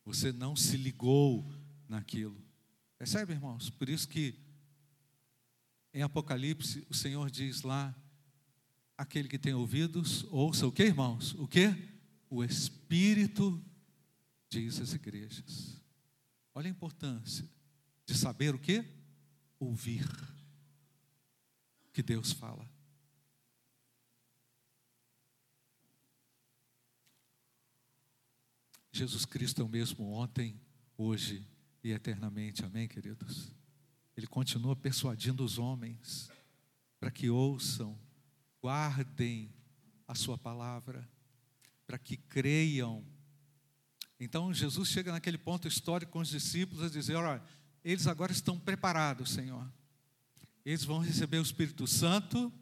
Você 0.04 0.30
não 0.30 0.54
se 0.54 0.76
ligou 0.76 1.44
naquilo. 1.90 2.40
Percebe, 2.96 3.32
irmãos? 3.32 3.68
Por 3.68 3.88
isso 3.88 4.08
que 4.08 4.38
em 5.92 6.02
Apocalipse 6.02 6.86
o 6.88 6.94
Senhor 6.94 7.28
diz 7.30 7.62
lá 7.62 7.94
aquele 8.96 9.28
que 9.28 9.38
tem 9.38 9.52
ouvidos, 9.52 10.24
ouça 10.30 10.66
o 10.66 10.72
que, 10.72 10.84
irmãos? 10.84 11.34
O 11.34 11.48
que? 11.48 11.74
O 12.28 12.44
Espírito 12.44 13.60
diz 14.48 14.78
às 14.78 14.92
igrejas. 14.92 15.82
Olha 16.54 16.68
a 16.68 16.70
importância 16.70 17.48
de 18.06 18.14
saber 18.14 18.54
o 18.54 18.58
que? 18.58 18.84
Ouvir 19.58 20.06
o 21.86 21.90
que 21.92 22.02
Deus 22.02 22.30
fala. 22.30 22.70
Jesus 28.92 29.24
Cristo 29.24 29.62
é 29.62 29.64
o 29.64 29.68
mesmo 29.68 30.12
ontem, 30.12 30.60
hoje 30.96 31.46
e 31.82 31.92
eternamente. 31.92 32.64
Amém, 32.64 32.86
queridos? 32.86 33.52
Ele 34.16 34.26
continua 34.26 34.76
persuadindo 34.76 35.44
os 35.44 35.58
homens 35.58 36.30
para 36.98 37.10
que 37.10 37.30
ouçam 37.30 37.98
guardem 38.60 39.50
a 40.06 40.14
sua 40.14 40.36
palavra, 40.36 41.08
para 41.86 41.98
que 41.98 42.16
creiam. 42.16 43.04
Então 44.18 44.52
Jesus 44.52 44.88
chega 44.88 45.12
naquele 45.12 45.38
ponto 45.38 45.66
histórico 45.66 46.12
com 46.12 46.20
os 46.20 46.28
discípulos 46.28 46.84
a 46.84 46.88
dizer: 46.90 47.14
olha, 47.14 47.42
eles 47.82 48.06
agora 48.06 48.32
estão 48.32 48.58
preparados, 48.58 49.30
Senhor. 49.30 49.66
Eles 50.64 50.84
vão 50.84 50.98
receber 50.98 51.38
o 51.38 51.42
Espírito 51.42 51.86
Santo, 51.86 52.52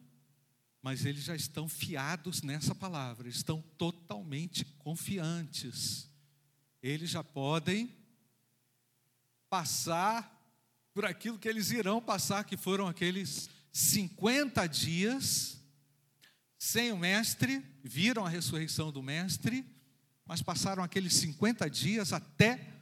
mas 0.81 1.05
eles 1.05 1.25
já 1.25 1.35
estão 1.35 1.69
fiados 1.69 2.43
nessa 2.43 2.75
palavra, 2.75 3.29
estão 3.29 3.61
totalmente 3.77 4.65
confiantes. 4.79 6.09
Eles 6.81 7.11
já 7.11 7.25
podem 7.25 7.93
passar 9.49 10.35
por 10.93 11.05
aquilo 11.05 11.39
que 11.39 11.49
eles 11.49 11.71
irão 11.71 12.01
passar, 12.01 12.45
que 12.45 12.57
foram 12.57 12.87
aqueles 12.87 13.49
50 13.73 14.67
dias 14.67 15.59
sem 16.59 16.91
o 16.91 16.99
Mestre, 16.99 17.65
viram 17.85 18.27
a 18.27 18.29
ressurreição 18.29 18.91
do 18.91 19.03
Mestre, 19.03 19.65
mas 20.27 20.43
passaram 20.43 20.83
aqueles 20.83 21.15
50 21.15 21.71
dias 21.71 22.13
até 22.13 22.75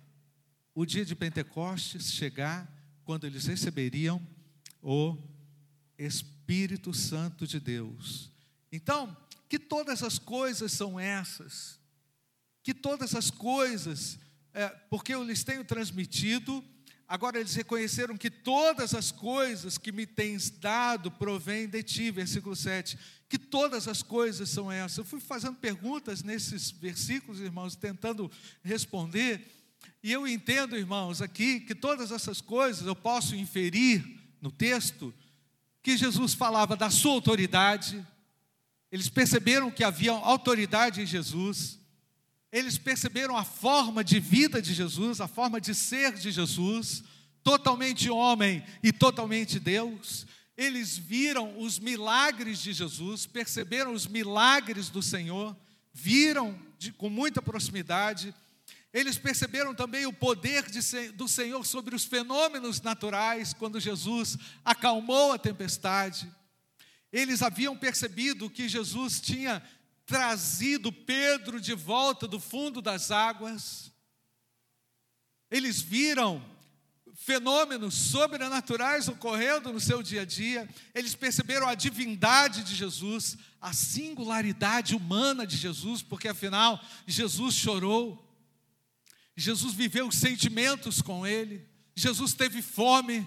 o 0.75 0.87
dia 0.87 1.05
de 1.05 1.15
Pentecostes 1.15 2.13
chegar, 2.13 2.71
quando 3.05 3.25
eles 3.25 3.47
receberiam 3.47 4.21
o 4.83 5.17
Espírito 5.99 6.93
Santo 6.93 7.47
de 7.47 7.61
Deus. 7.61 8.31
Então, 8.73 9.17
que 9.49 9.59
todas 9.59 10.03
as 10.03 10.19
coisas 10.19 10.73
são 10.73 10.99
essas, 10.99 11.79
que 12.63 12.75
todas 12.75 13.15
as 13.15 13.31
coisas, 13.31 14.19
é, 14.57 14.71
porque 14.89 15.15
eu 15.15 15.23
lhes 15.23 15.45
tenho 15.45 15.63
transmitido, 15.63 16.65
agora 17.07 17.39
eles 17.39 17.55
reconheceram 17.55 18.17
que 18.17 18.31
todas 18.31 18.95
as 18.95 19.13
coisas 19.13 19.77
que 19.77 19.93
me 19.93 20.07
tens 20.07 20.49
dado 20.49 21.11
provêm 21.11 21.69
de 21.69 21.83
ti, 21.83 22.11
versículo 22.11 22.57
7, 22.57 22.99
que 23.29 23.39
todas 23.39 23.87
as 23.87 24.03
coisas 24.03 24.49
são 24.49 24.73
essas. 24.73 24.97
Eu 24.97 25.05
fui 25.05 25.21
fazendo 25.21 25.57
perguntas 25.57 26.23
nesses 26.23 26.71
versículos, 26.71 27.39
irmãos, 27.39 27.77
tentando 27.77 28.31
responder, 28.65 29.47
e 30.03 30.11
eu 30.11 30.27
entendo, 30.27 30.75
irmãos, 30.75 31.21
aqui 31.21 31.61
que 31.61 31.75
todas 31.75 32.11
essas 32.11 32.41
coisas 32.41 32.87
eu 32.87 32.97
posso 32.97 33.37
inferir 33.37 34.03
no 34.41 34.51
texto 34.51 35.13
que 35.83 35.99
Jesus 35.99 36.33
falava 36.33 36.75
da 36.75 36.89
sua 36.89 37.13
autoridade, 37.13 38.05
eles 38.91 39.11
perceberam 39.11 39.71
que 39.71 39.85
havia 39.85 40.13
autoridade 40.13 41.03
em 41.03 41.07
Jesus, 41.07 41.79
eles 42.57 42.79
perceberam 42.79 43.37
a 43.37 43.45
forma 43.45 44.03
de 44.03 44.19
vida 44.19 44.63
de 44.63 44.73
Jesus, 44.73 45.21
a 45.21 45.29
forma 45.29 45.61
de 45.61 45.75
ser 45.75 46.15
de 46.15 46.31
Jesus, 46.31 47.05
totalmente 47.45 48.09
homem 48.09 48.65
e 48.83 48.91
totalmente 48.91 49.61
Deus. 49.61 50.27
Eles 50.57 50.97
viram 50.97 51.59
os 51.59 51.79
milagres 51.79 52.61
de 52.61 52.73
Jesus, 52.73 53.27
perceberam 53.27 53.93
os 53.93 54.07
milagres 54.07 54.89
do 54.89 55.03
Senhor, 55.03 55.55
viram 55.93 56.59
de, 56.79 56.93
com 56.93 57.11
muita 57.11 57.43
proximidade. 57.43 58.35
Eles 58.91 59.19
perceberam 59.19 59.75
também 59.75 60.07
o 60.07 60.13
poder 60.13 60.65
de, 60.71 61.11
do 61.11 61.29
Senhor 61.29 61.63
sobre 61.67 61.95
os 61.95 62.07
fenômenos 62.07 62.81
naturais, 62.81 63.53
quando 63.53 63.79
Jesus 63.79 64.39
acalmou 64.65 65.31
a 65.31 65.39
tempestade. 65.39 66.27
Eles 67.13 67.43
haviam 67.43 67.77
percebido 67.77 68.49
que 68.49 68.67
Jesus 68.67 69.21
tinha 69.21 69.63
trazido 70.07 70.93
Pedro 70.93 71.61
de 71.61 71.75
volta 71.75 72.29
do 72.29 72.39
fundo 72.39 72.81
das 72.81 73.11
águas. 73.11 73.93
Eles 75.51 75.83
viram 75.83 76.43
fenômenos 77.17 77.95
sobrenaturais 77.95 79.09
ocorrendo 79.09 79.73
no 79.73 79.81
seu 79.81 80.03
dia 80.03 80.23
a 80.23 80.25
dia, 80.25 80.69
eles 80.95 81.15
perceberam 81.15 81.67
a 81.67 81.75
divindade 81.75 82.63
de 82.63 82.75
Jesus, 82.75 83.37
a 83.61 83.73
singularidade 83.73 84.95
humana 84.95 85.47
de 85.47 85.57
Jesus, 85.57 86.03
porque 86.03 86.29
afinal 86.29 86.81
Jesus 87.07 87.55
chorou, 87.55 88.23
Jesus 89.35 89.75
viveu 89.75 90.13
sentimentos 90.13 91.01
com 91.01 91.27
ele, 91.27 91.67
Jesus 91.95 92.35
teve 92.35 92.61
fome, 92.61 93.27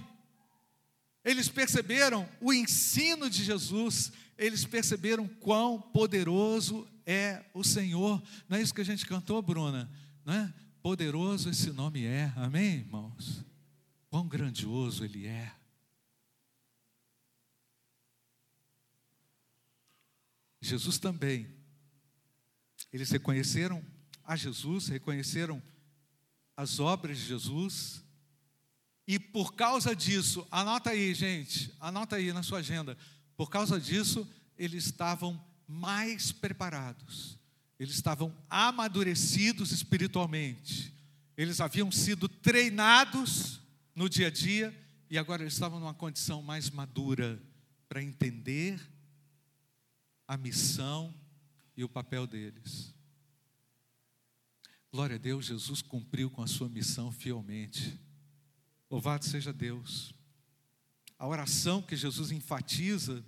eles 1.30 1.48
perceberam 1.48 2.28
o 2.42 2.52
ensino 2.52 3.30
de 3.30 3.44
Jesus, 3.44 4.12
eles 4.36 4.66
perceberam 4.66 5.28
quão 5.28 5.80
poderoso 5.80 6.88
é 7.06 7.46
o 7.54 7.64
Senhor. 7.64 8.20
Não 8.48 8.58
é 8.58 8.62
isso 8.64 8.74
que 8.74 8.82
a 8.82 8.86
gente 8.86 9.06
cantou, 9.06 9.40
Bruna? 9.40 9.88
Não 10.26 10.34
é? 10.34 10.52
Poderoso 10.82 11.48
esse 11.48 11.72
nome 11.72 12.04
é, 12.04 12.34
amém, 12.36 12.78
irmãos? 12.78 13.46
Quão 14.10 14.28
grandioso 14.28 15.06
ele 15.06 15.28
é. 15.28 15.54
Jesus 20.60 20.98
também. 20.98 21.48
Eles 22.92 23.12
reconheceram 23.12 23.86
a 24.24 24.36
Jesus, 24.36 24.88
reconheceram 24.88 25.62
as 26.58 26.80
obras 26.80 27.20
de 27.20 27.26
Jesus, 27.26 28.04
e 29.10 29.18
por 29.18 29.56
causa 29.56 29.96
disso, 29.96 30.48
anota 30.52 30.92
aí, 30.92 31.16
gente, 31.16 31.74
anota 31.80 32.18
aí 32.18 32.32
na 32.32 32.44
sua 32.44 32.60
agenda. 32.60 32.96
Por 33.36 33.50
causa 33.50 33.80
disso, 33.80 34.32
eles 34.56 34.86
estavam 34.86 35.44
mais 35.68 36.32
preparados. 36.32 37.36
Eles 37.80 37.96
estavam 37.96 38.32
amadurecidos 38.48 39.72
espiritualmente. 39.72 40.94
Eles 41.36 41.60
haviam 41.60 41.92
sido 41.92 42.30
treinados 42.30 43.60
no 43.96 44.08
dia 44.08 44.28
a 44.28 44.30
dia 44.30 44.80
e 45.10 45.18
agora 45.18 45.42
eles 45.42 45.54
estavam 45.54 45.80
numa 45.80 45.96
condição 45.96 46.44
mais 46.44 46.70
madura 46.70 47.42
para 47.88 48.04
entender 48.04 48.80
a 50.28 50.38
missão 50.38 51.12
e 51.76 51.84
o 51.84 51.90
papel 51.90 52.28
deles. 52.28 52.94
Glória 54.92 55.16
a 55.16 55.20
Deus, 55.20 55.48
Jesus 55.48 55.82
cumpriu 55.82 56.30
com 56.30 56.44
a 56.44 56.48
sua 56.48 56.70
missão 56.70 57.12
fielmente. 57.12 58.08
Louvado 58.90 59.24
seja 59.24 59.54
Deus. 59.54 60.14
A 61.18 61.28
oração 61.28 61.82
que 61.82 61.96
Jesus 61.96 62.32
enfatiza 62.32 63.24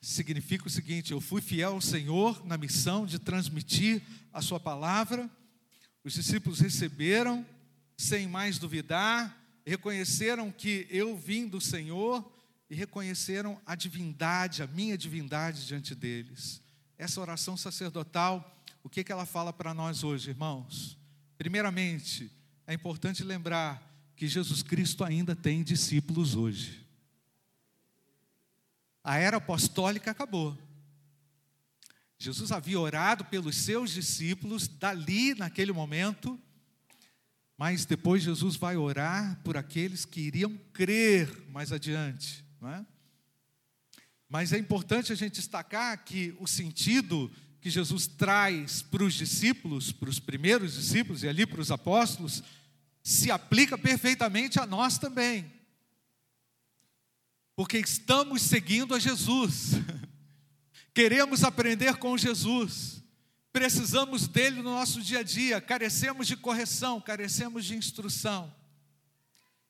significa 0.00 0.66
o 0.66 0.70
seguinte: 0.70 1.12
eu 1.12 1.20
fui 1.20 1.42
fiel 1.42 1.74
ao 1.74 1.80
Senhor 1.80 2.44
na 2.46 2.56
missão 2.56 3.04
de 3.04 3.18
transmitir 3.18 4.00
a 4.32 4.40
Sua 4.40 4.58
palavra. 4.58 5.28
Os 6.02 6.14
discípulos 6.14 6.60
receberam, 6.60 7.44
sem 7.96 8.26
mais 8.26 8.58
duvidar, 8.58 9.36
reconheceram 9.66 10.50
que 10.50 10.86
eu 10.90 11.16
vim 11.16 11.46
do 11.46 11.60
Senhor 11.60 12.24
e 12.70 12.74
reconheceram 12.74 13.60
a 13.66 13.74
divindade, 13.74 14.62
a 14.62 14.66
minha 14.66 14.96
divindade 14.96 15.66
diante 15.66 15.94
deles. 15.94 16.62
Essa 16.96 17.20
oração 17.20 17.56
sacerdotal, 17.56 18.62
o 18.82 18.88
que, 18.88 19.04
que 19.04 19.12
ela 19.12 19.26
fala 19.26 19.52
para 19.52 19.74
nós 19.74 20.02
hoje, 20.04 20.30
irmãos? 20.30 20.96
Primeiramente, 21.36 22.30
é 22.66 22.72
importante 22.72 23.22
lembrar 23.22 23.93
que 24.16 24.28
Jesus 24.28 24.62
Cristo 24.62 25.04
ainda 25.04 25.34
tem 25.34 25.62
discípulos 25.62 26.34
hoje. 26.34 26.84
A 29.02 29.18
era 29.18 29.36
apostólica 29.36 30.10
acabou. 30.10 30.56
Jesus 32.18 32.52
havia 32.52 32.80
orado 32.80 33.24
pelos 33.24 33.56
seus 33.56 33.92
discípulos 33.92 34.66
dali, 34.66 35.34
naquele 35.34 35.72
momento, 35.72 36.40
mas 37.56 37.84
depois 37.84 38.22
Jesus 38.22 38.56
vai 38.56 38.76
orar 38.76 39.40
por 39.44 39.56
aqueles 39.56 40.04
que 40.04 40.20
iriam 40.20 40.56
crer 40.72 41.28
mais 41.50 41.70
adiante, 41.70 42.44
não 42.60 42.70
é? 42.70 42.86
Mas 44.28 44.52
é 44.52 44.58
importante 44.58 45.12
a 45.12 45.14
gente 45.14 45.34
destacar 45.34 46.02
que 46.04 46.34
o 46.40 46.46
sentido 46.46 47.30
que 47.60 47.70
Jesus 47.70 48.06
traz 48.06 48.82
para 48.82 49.04
os 49.04 49.14
discípulos, 49.14 49.92
para 49.92 50.08
os 50.08 50.18
primeiros 50.18 50.74
discípulos 50.74 51.22
e 51.22 51.28
ali 51.28 51.46
para 51.46 51.60
os 51.60 51.70
apóstolos, 51.70 52.42
se 53.04 53.30
aplica 53.30 53.76
perfeitamente 53.76 54.58
a 54.58 54.64
nós 54.64 54.96
também. 54.96 55.52
Porque 57.54 57.78
estamos 57.78 58.40
seguindo 58.42 58.94
a 58.94 58.98
Jesus, 58.98 59.72
queremos 60.94 61.44
aprender 61.44 61.98
com 61.98 62.16
Jesus, 62.16 63.04
precisamos 63.52 64.26
dele 64.26 64.56
no 64.56 64.70
nosso 64.70 65.02
dia 65.02 65.18
a 65.18 65.22
dia, 65.22 65.60
carecemos 65.60 66.26
de 66.26 66.34
correção, 66.34 66.98
carecemos 66.98 67.66
de 67.66 67.76
instrução. 67.76 68.52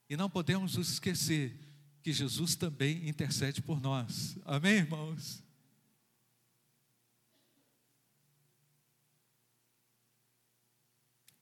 E 0.08 0.16
não 0.16 0.30
podemos 0.30 0.76
nos 0.76 0.92
esquecer 0.92 1.58
que 2.02 2.12
Jesus 2.12 2.54
também 2.54 3.08
intercede 3.08 3.60
por 3.60 3.80
nós. 3.80 4.36
Amém, 4.44 4.74
irmãos? 4.74 5.42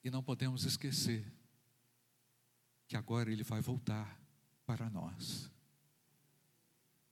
E 0.03 0.11
não 0.11 0.23
podemos 0.23 0.65
esquecer 0.65 1.42
que 2.93 2.97
agora 2.99 3.33
ele 3.33 3.43
vai 3.43 3.63
voltar 3.63 4.21
para 4.67 4.91
nós. 4.91 5.51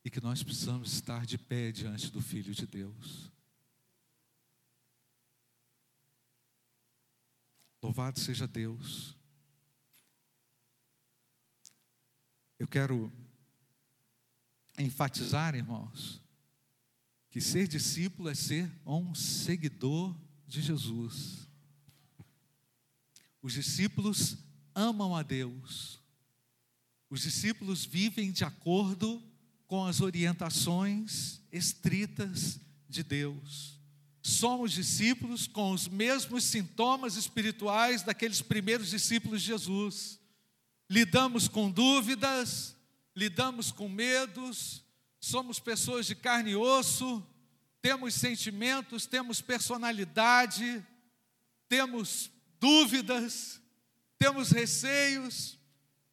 E 0.05 0.11
que 0.11 0.21
nós 0.21 0.43
precisamos 0.43 0.93
estar 0.93 1.25
de 1.25 1.39
pé 1.39 1.73
diante 1.73 2.11
do 2.11 2.21
Filho 2.21 2.55
de 2.55 2.67
Deus. 2.67 3.33
Louvado 7.83 8.21
seja 8.21 8.47
Deus. 8.47 9.17
Eu 12.59 12.69
quero 12.69 13.11
enfatizar, 14.79 15.55
irmãos, 15.55 16.23
que 17.31 17.41
ser 17.41 17.67
discípulo 17.67 18.29
é 18.29 18.35
ser 18.35 18.71
um 18.85 19.15
seguidor 19.15 20.15
de 20.47 20.61
Jesus. 20.61 21.49
Os 23.41 23.55
discípulos 23.55 24.37
amam 24.81 25.15
a 25.15 25.23
Deus. 25.23 26.01
Os 27.11 27.21
discípulos 27.21 27.85
vivem 27.85 28.33
de 28.33 28.45
acordo 28.45 29.23
com 29.67 29.85
as 29.85 30.01
orientações 30.01 31.43
estritas 31.53 32.59
de 32.89 33.03
Deus. 33.03 33.79
Somos 34.23 34.73
discípulos 34.73 35.47
com 35.47 35.73
os 35.73 35.87
mesmos 35.87 36.45
sintomas 36.45 37.17
espirituais 37.17 38.03
daqueles 38.03 38.41
primeiros 38.41 38.91
discípulos 38.91 39.43
de 39.43 39.49
Jesus. 39.49 40.19
Lidamos 40.89 41.47
com 41.47 41.71
dúvidas, 41.71 42.75
lidamos 43.15 43.71
com 43.71 43.89
medos, 43.89 44.83
somos 45.21 45.61
pessoas 45.61 46.07
de 46.07 46.15
carne 46.15 46.53
e 46.53 46.57
osso, 46.57 47.25
temos 47.83 48.15
sentimentos, 48.15 49.07
temos 49.07 49.41
personalidade, 49.41 50.85
temos 51.69 52.31
dúvidas, 52.59 53.61
temos 54.21 54.51
receios, 54.51 55.59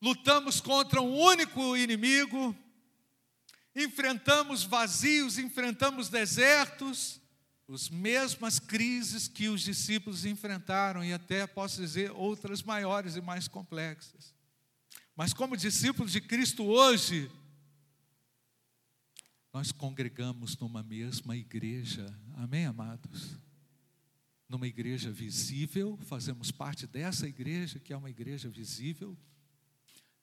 lutamos 0.01 0.61
contra 0.61 1.01
um 1.01 1.13
único 1.13 1.75
inimigo, 1.75 2.55
enfrentamos 3.75 4.63
vazios, 4.63 5.37
enfrentamos 5.37 6.07
desertos, 6.07 7.19
as 7.69 7.89
mesmas 7.89 8.59
crises 8.59 9.27
que 9.27 9.49
os 9.49 9.61
discípulos 9.61 10.23
enfrentaram, 10.23 11.03
e 11.03 11.11
até 11.11 11.45
posso 11.45 11.81
dizer 11.81 12.09
outras 12.11 12.63
maiores 12.63 13.17
e 13.17 13.21
mais 13.21 13.49
complexas. 13.49 14.33
Mas, 15.13 15.33
como 15.33 15.57
discípulos 15.57 16.13
de 16.13 16.21
Cristo 16.21 16.63
hoje, 16.63 17.29
nós 19.51 19.73
congregamos 19.73 20.57
numa 20.57 20.81
mesma 20.81 21.35
igreja, 21.35 22.05
amém, 22.35 22.65
amados? 22.65 23.37
Numa 24.47 24.67
igreja 24.67 25.11
visível, 25.11 25.97
fazemos 26.03 26.51
parte 26.51 26.87
dessa 26.87 27.27
igreja, 27.27 27.79
que 27.79 27.91
é 27.91 27.97
uma 27.97 28.09
igreja 28.09 28.49
visível, 28.49 29.17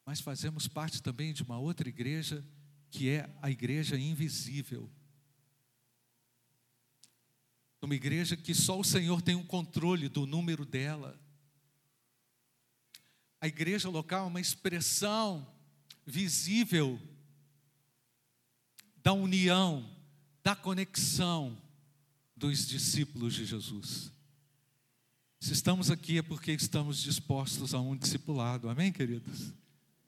mas 0.04 0.20
fazemos 0.20 0.66
parte 0.66 1.02
também 1.02 1.32
de 1.32 1.42
uma 1.42 1.58
outra 1.58 1.88
igreja, 1.88 2.44
que 2.90 3.08
é 3.08 3.28
a 3.42 3.50
igreja 3.50 3.98
invisível 3.98 4.90
numa 7.84 7.94
igreja 7.94 8.34
que 8.34 8.54
só 8.54 8.80
o 8.80 8.84
Senhor 8.84 9.20
tem 9.20 9.34
um 9.34 9.44
controle 9.44 10.08
do 10.08 10.26
número 10.26 10.64
dela. 10.64 11.20
A 13.38 13.46
igreja 13.46 13.90
local 13.90 14.24
é 14.24 14.28
uma 14.28 14.40
expressão 14.40 15.46
visível 16.06 16.98
da 19.02 19.12
união, 19.12 19.86
da 20.42 20.56
conexão 20.56 21.60
dos 22.34 22.66
discípulos 22.66 23.34
de 23.34 23.44
Jesus. 23.44 24.13
Se 25.44 25.52
estamos 25.52 25.90
aqui 25.90 26.16
é 26.16 26.22
porque 26.22 26.52
estamos 26.52 27.02
dispostos 27.02 27.74
a 27.74 27.78
um 27.78 27.94
discipulado, 27.94 28.70
amém, 28.70 28.90
queridos? 28.90 29.52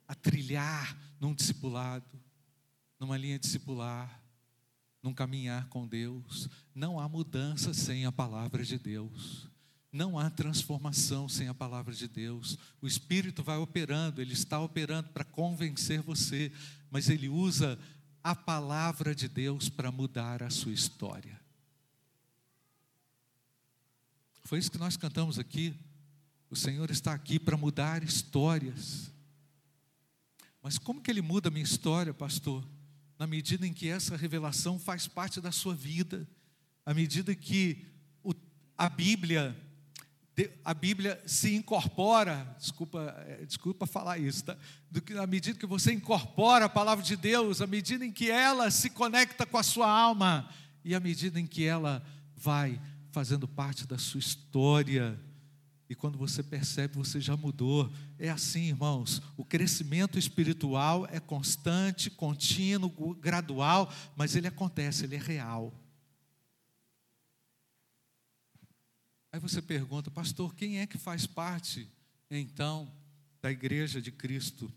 A 0.09 0.15
trilhar 0.15 0.97
num 1.21 1.35
discipulado, 1.35 2.19
numa 2.99 3.19
linha 3.19 3.39
discipular 3.39 4.25
num 5.03 5.13
caminhar 5.13 5.69
com 5.69 5.87
Deus. 5.87 6.49
Não 6.75 6.99
há 6.99 7.07
mudança 7.07 7.75
sem 7.75 8.07
a 8.07 8.11
palavra 8.11 8.65
de 8.65 8.79
Deus. 8.79 9.47
Não 9.93 10.19
há 10.19 10.31
transformação 10.31 11.29
sem 11.29 11.49
a 11.49 11.55
palavra 11.55 11.93
de 11.93 12.09
Deus. 12.09 12.57
O 12.81 12.87
Espírito 12.87 13.43
vai 13.43 13.59
operando, 13.59 14.23
ele 14.23 14.33
está 14.33 14.59
operando 14.59 15.11
para 15.11 15.23
convencer 15.23 16.01
você, 16.01 16.51
mas 16.91 17.11
ele 17.11 17.29
usa 17.29 17.79
a 18.25 18.35
palavra 18.35 19.15
de 19.15 19.29
Deus 19.29 19.69
para 19.69 19.93
mudar 19.93 20.43
a 20.43 20.49
sua 20.49 20.73
história. 20.73 21.39
Foi 24.47 24.59
isso 24.59 24.71
que 24.71 24.79
nós 24.79 24.97
cantamos 24.97 25.39
aqui. 25.39 25.75
O 26.49 26.57
Senhor 26.57 26.91
está 26.91 27.13
aqui 27.13 27.39
para 27.39 27.57
mudar 27.57 28.03
histórias. 28.03 29.13
Mas 30.63 30.79
como 30.79 31.03
que 31.03 31.11
ele 31.11 31.21
muda 31.21 31.49
a 31.49 31.51
minha 31.51 31.65
história, 31.65 32.15
pastor? 32.15 32.67
na 33.19 33.27
medida 33.27 33.67
em 33.67 33.73
que 33.73 33.89
essa 33.89 34.17
revelação 34.17 34.79
faz 34.79 35.09
parte 35.09 35.41
da 35.41 35.51
sua 35.51 35.75
vida, 35.75 36.29
à 36.85 36.93
medida 36.93 37.35
que 37.35 37.87
o, 38.23 38.33
a 38.77 38.89
Bíblia 38.89 39.57
a 40.63 40.75
Bíblia 40.75 41.19
se 41.25 41.55
incorpora, 41.55 42.55
desculpa, 42.59 42.99
é, 43.27 43.47
desculpa 43.47 43.87
falar 43.87 44.19
isso, 44.19 44.45
tá? 44.45 44.55
Do 44.91 45.01
que, 45.01 45.15
à 45.15 45.27
medida 45.27 45.59
que 45.59 45.65
você 45.65 45.95
incorpora 45.95 46.67
a 46.67 46.69
palavra 46.69 47.03
de 47.03 47.17
Deus, 47.17 47.63
à 47.63 47.67
medida 47.67 48.05
em 48.05 48.13
que 48.13 48.31
ela 48.31 48.71
se 48.71 48.91
conecta 48.91 49.47
com 49.47 49.57
a 49.57 49.63
sua 49.63 49.91
alma 49.91 50.47
e 50.85 50.95
à 50.95 51.01
medida 51.01 51.41
em 51.41 51.47
que 51.47 51.65
ela 51.65 52.05
vai 52.37 52.79
fazendo 53.17 53.49
parte 53.49 53.87
da 53.87 53.97
sua 53.97 54.21
história, 54.21 55.19
e 55.89 55.95
quando 55.95 56.19
você 56.19 56.43
percebe, 56.43 56.97
você 56.97 57.19
já 57.19 57.35
mudou. 57.35 57.91
É 58.19 58.29
assim, 58.29 58.65
irmãos. 58.65 59.23
O 59.39 59.43
crescimento 59.43 60.19
espiritual 60.19 61.07
é 61.11 61.19
constante, 61.19 62.11
contínuo, 62.11 63.15
gradual, 63.15 63.91
mas 64.15 64.37
ele 64.37 64.47
acontece, 64.47 65.05
ele 65.05 65.15
é 65.15 65.19
real. 65.19 65.73
Aí 69.33 69.41
você 69.41 69.63
pergunta, 69.63 70.11
pastor, 70.11 70.55
quem 70.55 70.81
é 70.81 70.87
que 70.87 70.99
faz 70.99 71.27
parte, 71.27 71.89
então, 72.31 72.93
da 73.41 73.51
igreja 73.51 74.03
de 74.03 74.13
Cristo? 74.13 74.71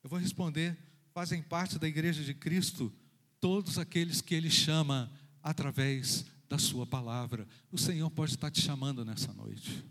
Eu 0.00 0.08
vou 0.08 0.20
responder: 0.20 0.78
fazem 1.12 1.42
parte 1.42 1.76
da 1.76 1.88
igreja 1.88 2.22
de 2.22 2.34
Cristo 2.34 2.92
todos 3.40 3.80
aqueles 3.80 4.20
que 4.20 4.32
ele 4.32 4.48
chama 4.48 5.10
através 5.42 6.24
da 6.54 6.58
sua 6.58 6.86
palavra. 6.86 7.48
O 7.72 7.76
Senhor 7.76 8.08
pode 8.10 8.34
estar 8.34 8.48
te 8.48 8.62
chamando 8.62 9.04
nessa 9.04 9.32
noite. 9.32 9.84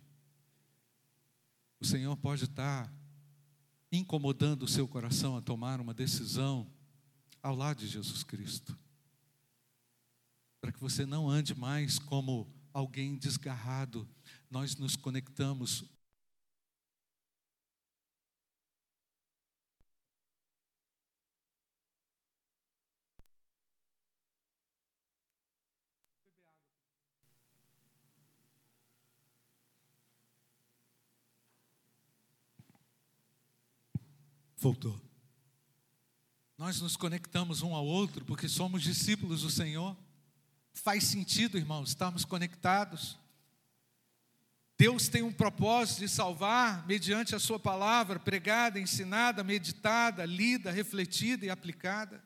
O 1.78 1.86
Senhor 1.86 2.16
pode 2.16 2.46
estar 2.46 2.90
incomodando 3.92 4.64
o 4.64 4.68
seu 4.68 4.88
coração 4.88 5.36
a 5.36 5.42
tomar 5.42 5.82
uma 5.82 5.94
decisão 5.94 6.66
ao 7.42 7.54
lado 7.54 7.80
de 7.80 7.88
Jesus 7.88 8.24
Cristo. 8.24 8.78
Para 10.62 10.72
que 10.72 10.80
você 10.80 11.06
não 11.06 11.30
ande 11.30 11.54
mais 11.54 12.00
como 12.00 12.50
alguém 12.72 13.18
desgarrado, 13.18 14.08
nós 14.50 14.78
nos 14.78 14.96
conectamos 14.96 15.84
voltou. 34.64 35.00
Nós 36.58 36.80
nos 36.80 36.96
conectamos 36.96 37.62
um 37.62 37.76
ao 37.76 37.86
outro 37.86 38.24
porque 38.24 38.48
somos 38.48 38.82
discípulos 38.82 39.42
do 39.42 39.50
Senhor. 39.50 39.96
Faz 40.74 41.04
sentido, 41.04 41.58
irmãos, 41.58 41.90
estarmos 41.90 42.24
conectados. 42.24 43.20
Deus 44.78 45.10
tem 45.10 45.22
um 45.22 45.34
propósito 45.34 46.00
de 46.00 46.10
salvar 46.10 46.88
mediante 46.88 47.36
a 47.36 47.40
Sua 47.40 47.60
palavra 47.60 48.20
pregada, 48.20 48.80
ensinada, 48.80 49.44
meditada, 49.44 50.26
lida, 50.26 50.72
refletida 50.72 51.46
e 51.46 51.50
aplicada. 51.50 52.24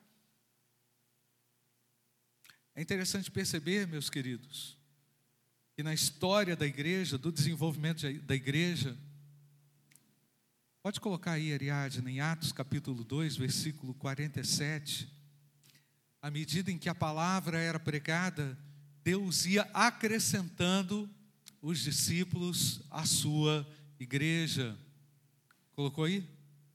É 2.74 2.80
interessante 2.80 3.30
perceber, 3.30 3.88
meus 3.88 4.08
queridos, 4.08 4.78
que 5.74 5.82
na 5.82 5.92
história 5.92 6.54
da 6.54 6.66
igreja, 6.66 7.18
do 7.18 7.32
desenvolvimento 7.32 8.08
da 8.22 8.34
igreja, 8.34 8.96
Pode 10.88 11.02
colocar 11.02 11.32
aí, 11.32 11.52
Ariadne, 11.52 12.12
em 12.12 12.20
Atos 12.22 12.50
capítulo 12.50 13.04
2, 13.04 13.36
versículo 13.36 13.92
47. 13.92 15.06
À 16.22 16.30
medida 16.30 16.70
em 16.70 16.78
que 16.78 16.88
a 16.88 16.94
palavra 16.94 17.58
era 17.58 17.78
pregada, 17.78 18.58
Deus 19.04 19.44
ia 19.44 19.68
acrescentando 19.74 21.06
os 21.60 21.80
discípulos 21.80 22.80
à 22.90 23.04
sua 23.04 23.68
igreja. 24.00 24.78
Colocou 25.72 26.04
aí? 26.04 26.26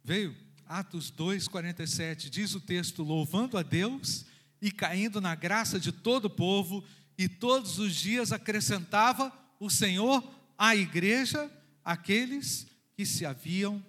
Veio? 0.04 0.38
Atos 0.68 1.10
2, 1.10 1.48
47. 1.48 2.30
Diz 2.30 2.54
o 2.54 2.62
texto: 2.62 3.02
louvando 3.02 3.58
a 3.58 3.64
Deus 3.64 4.28
e 4.62 4.72
caindo 4.72 5.20
na 5.20 5.34
graça 5.34 5.80
de 5.80 5.92
todo 5.92 6.26
o 6.26 6.30
povo, 6.30 6.84
e 7.18 7.28
todos 7.28 7.80
os 7.80 7.96
dias 7.96 8.32
acrescentava 8.32 9.34
o 9.60 9.72
Senhor 9.72 10.24
à 10.56 10.76
igreja 10.76 11.52
aqueles 11.84 12.68
que 12.96 13.08
se 13.08 13.26
haviam 13.26 13.84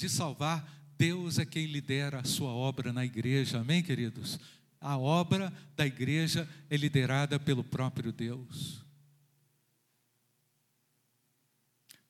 de 0.00 0.08
salvar, 0.08 0.68
Deus 0.96 1.38
é 1.38 1.44
quem 1.44 1.66
lidera 1.66 2.20
a 2.20 2.24
sua 2.24 2.50
obra 2.50 2.92
na 2.92 3.04
igreja, 3.04 3.60
amém, 3.60 3.82
queridos? 3.82 4.38
A 4.80 4.96
obra 4.98 5.52
da 5.76 5.86
igreja 5.86 6.48
é 6.68 6.76
liderada 6.76 7.38
pelo 7.38 7.62
próprio 7.62 8.12
Deus. 8.12 8.84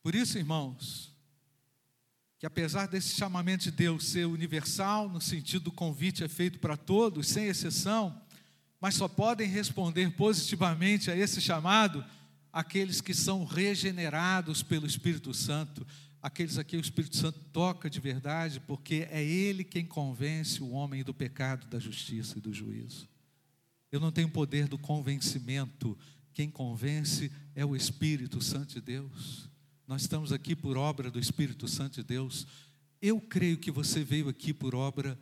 Por 0.02 0.14
isso, 0.14 0.38
irmãos, 0.38 1.14
que 2.38 2.46
apesar 2.46 2.86
desse 2.86 3.14
chamamento 3.16 3.64
de 3.64 3.70
Deus 3.70 4.06
ser 4.06 4.24
universal, 4.24 5.08
no 5.08 5.20
sentido 5.20 5.64
do 5.64 5.72
convite 5.72 6.24
é 6.24 6.28
feito 6.28 6.58
para 6.58 6.76
todos, 6.76 7.28
sem 7.28 7.46
exceção, 7.46 8.18
mas 8.80 8.94
só 8.94 9.06
podem 9.06 9.46
responder 9.46 10.10
positivamente 10.12 11.10
a 11.10 11.16
esse 11.16 11.40
chamado 11.40 12.04
aqueles 12.52 13.00
que 13.00 13.12
são 13.12 13.44
regenerados 13.44 14.62
pelo 14.62 14.86
Espírito 14.86 15.34
Santo, 15.34 15.86
aqueles 16.22 16.58
a 16.58 16.64
quem 16.64 16.78
o 16.78 16.82
Espírito 16.82 17.16
Santo 17.16 17.38
toca 17.52 17.88
de 17.88 18.00
verdade, 18.00 18.60
porque 18.60 19.06
é 19.10 19.24
Ele 19.24 19.64
quem 19.64 19.86
convence 19.86 20.62
o 20.62 20.70
homem 20.70 21.02
do 21.02 21.14
pecado, 21.14 21.66
da 21.66 21.78
justiça 21.78 22.38
e 22.38 22.40
do 22.40 22.52
juízo. 22.52 23.08
Eu 23.90 24.00
não 24.00 24.12
tenho 24.12 24.28
poder 24.28 24.68
do 24.68 24.78
convencimento, 24.78 25.98
quem 26.32 26.50
convence 26.50 27.32
é 27.54 27.64
o 27.64 27.74
Espírito 27.74 28.40
Santo 28.40 28.74
de 28.74 28.80
Deus. 28.80 29.48
Nós 29.86 30.02
estamos 30.02 30.32
aqui 30.32 30.54
por 30.54 30.76
obra 30.76 31.10
do 31.10 31.18
Espírito 31.18 31.66
Santo 31.66 31.96
de 31.96 32.04
Deus. 32.04 32.46
Eu 33.02 33.20
creio 33.20 33.58
que 33.58 33.70
você 33.70 34.04
veio 34.04 34.28
aqui 34.28 34.52
por 34.52 34.74
obra 34.74 35.18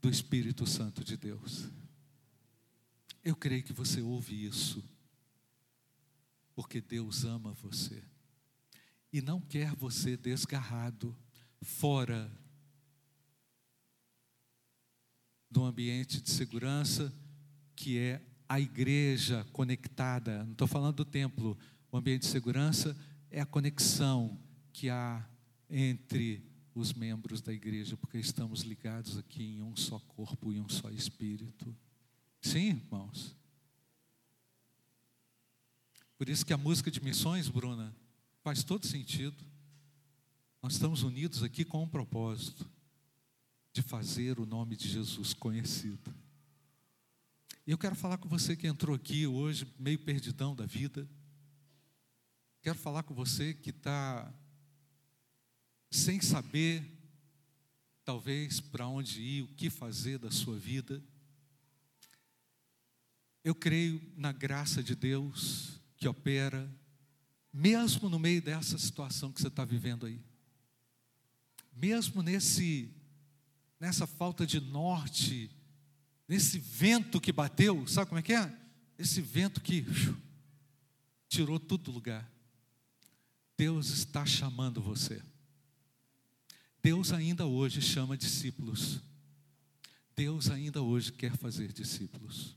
do 0.00 0.08
Espírito 0.08 0.66
Santo 0.66 1.04
de 1.04 1.16
Deus. 1.16 1.68
Eu 3.22 3.36
creio 3.36 3.62
que 3.62 3.72
você 3.72 4.00
ouve 4.00 4.44
isso, 4.46 4.82
porque 6.54 6.80
Deus 6.80 7.24
ama 7.24 7.52
você 7.52 8.02
e 9.12 9.20
não 9.22 9.40
quer 9.40 9.74
você 9.74 10.16
desgarrado, 10.16 11.16
fora 11.60 12.30
do 15.50 15.64
ambiente 15.64 16.20
de 16.20 16.30
segurança, 16.30 17.12
que 17.74 17.98
é 17.98 18.22
a 18.48 18.60
igreja 18.60 19.46
conectada. 19.52 20.44
Não 20.44 20.52
estou 20.52 20.68
falando 20.68 20.96
do 20.96 21.04
templo. 21.04 21.58
O 21.90 21.96
ambiente 21.96 22.22
de 22.22 22.28
segurança 22.28 22.96
é 23.30 23.40
a 23.40 23.46
conexão 23.46 24.38
que 24.72 24.88
há 24.88 25.26
entre 25.70 26.44
os 26.74 26.92
membros 26.92 27.40
da 27.40 27.52
igreja, 27.52 27.96
porque 27.96 28.18
estamos 28.18 28.62
ligados 28.62 29.18
aqui 29.18 29.42
em 29.42 29.62
um 29.62 29.74
só 29.74 29.98
corpo 29.98 30.52
e 30.52 30.60
um 30.60 30.68
só 30.68 30.90
espírito. 30.90 31.76
Sim, 32.40 32.68
irmãos. 32.68 33.36
Por 36.16 36.28
isso 36.28 36.44
que 36.44 36.52
a 36.52 36.58
música 36.58 36.90
de 36.90 37.02
missões, 37.02 37.48
Bruna, 37.48 37.94
faz 38.48 38.64
todo 38.64 38.86
sentido. 38.86 39.44
Nós 40.62 40.72
estamos 40.72 41.02
unidos 41.02 41.42
aqui 41.42 41.66
com 41.66 41.82
um 41.82 41.86
propósito 41.88 42.66
de 43.74 43.82
fazer 43.82 44.40
o 44.40 44.46
nome 44.46 44.74
de 44.74 44.88
Jesus 44.88 45.34
conhecido. 45.34 46.14
E 47.66 47.70
eu 47.70 47.76
quero 47.76 47.94
falar 47.94 48.16
com 48.16 48.26
você 48.26 48.56
que 48.56 48.66
entrou 48.66 48.96
aqui 48.96 49.26
hoje, 49.26 49.70
meio 49.78 49.98
perdidão 49.98 50.56
da 50.56 50.64
vida. 50.64 51.06
Quero 52.62 52.78
falar 52.78 53.02
com 53.02 53.12
você 53.12 53.52
que 53.52 53.68
está 53.68 54.32
sem 55.90 56.18
saber, 56.18 56.82
talvez, 58.02 58.60
para 58.60 58.88
onde 58.88 59.20
ir, 59.20 59.42
o 59.42 59.48
que 59.48 59.68
fazer 59.68 60.16
da 60.16 60.30
sua 60.30 60.58
vida. 60.58 61.04
Eu 63.44 63.54
creio 63.54 64.00
na 64.16 64.32
graça 64.32 64.82
de 64.82 64.94
Deus 64.94 65.78
que 65.98 66.08
opera, 66.08 66.66
mesmo 67.58 68.08
no 68.08 68.20
meio 68.20 68.40
dessa 68.40 68.78
situação 68.78 69.32
que 69.32 69.40
você 69.40 69.48
está 69.48 69.64
vivendo 69.64 70.06
aí. 70.06 70.20
Mesmo 71.74 72.22
nesse, 72.22 72.94
nessa 73.80 74.06
falta 74.06 74.46
de 74.46 74.60
norte, 74.60 75.50
nesse 76.28 76.60
vento 76.60 77.20
que 77.20 77.32
bateu, 77.32 77.84
sabe 77.88 78.10
como 78.10 78.20
é 78.20 78.22
que 78.22 78.32
é? 78.32 78.56
Esse 78.96 79.20
vento 79.20 79.60
que 79.60 79.84
tirou 81.28 81.58
tudo 81.58 81.84
do 81.84 81.90
lugar. 81.90 82.30
Deus 83.56 83.90
está 83.90 84.24
chamando 84.24 84.80
você. 84.80 85.20
Deus 86.80 87.12
ainda 87.12 87.44
hoje 87.44 87.82
chama 87.82 88.16
discípulos. 88.16 89.00
Deus 90.14 90.48
ainda 90.48 90.80
hoje 90.80 91.10
quer 91.10 91.36
fazer 91.36 91.72
discípulos. 91.72 92.56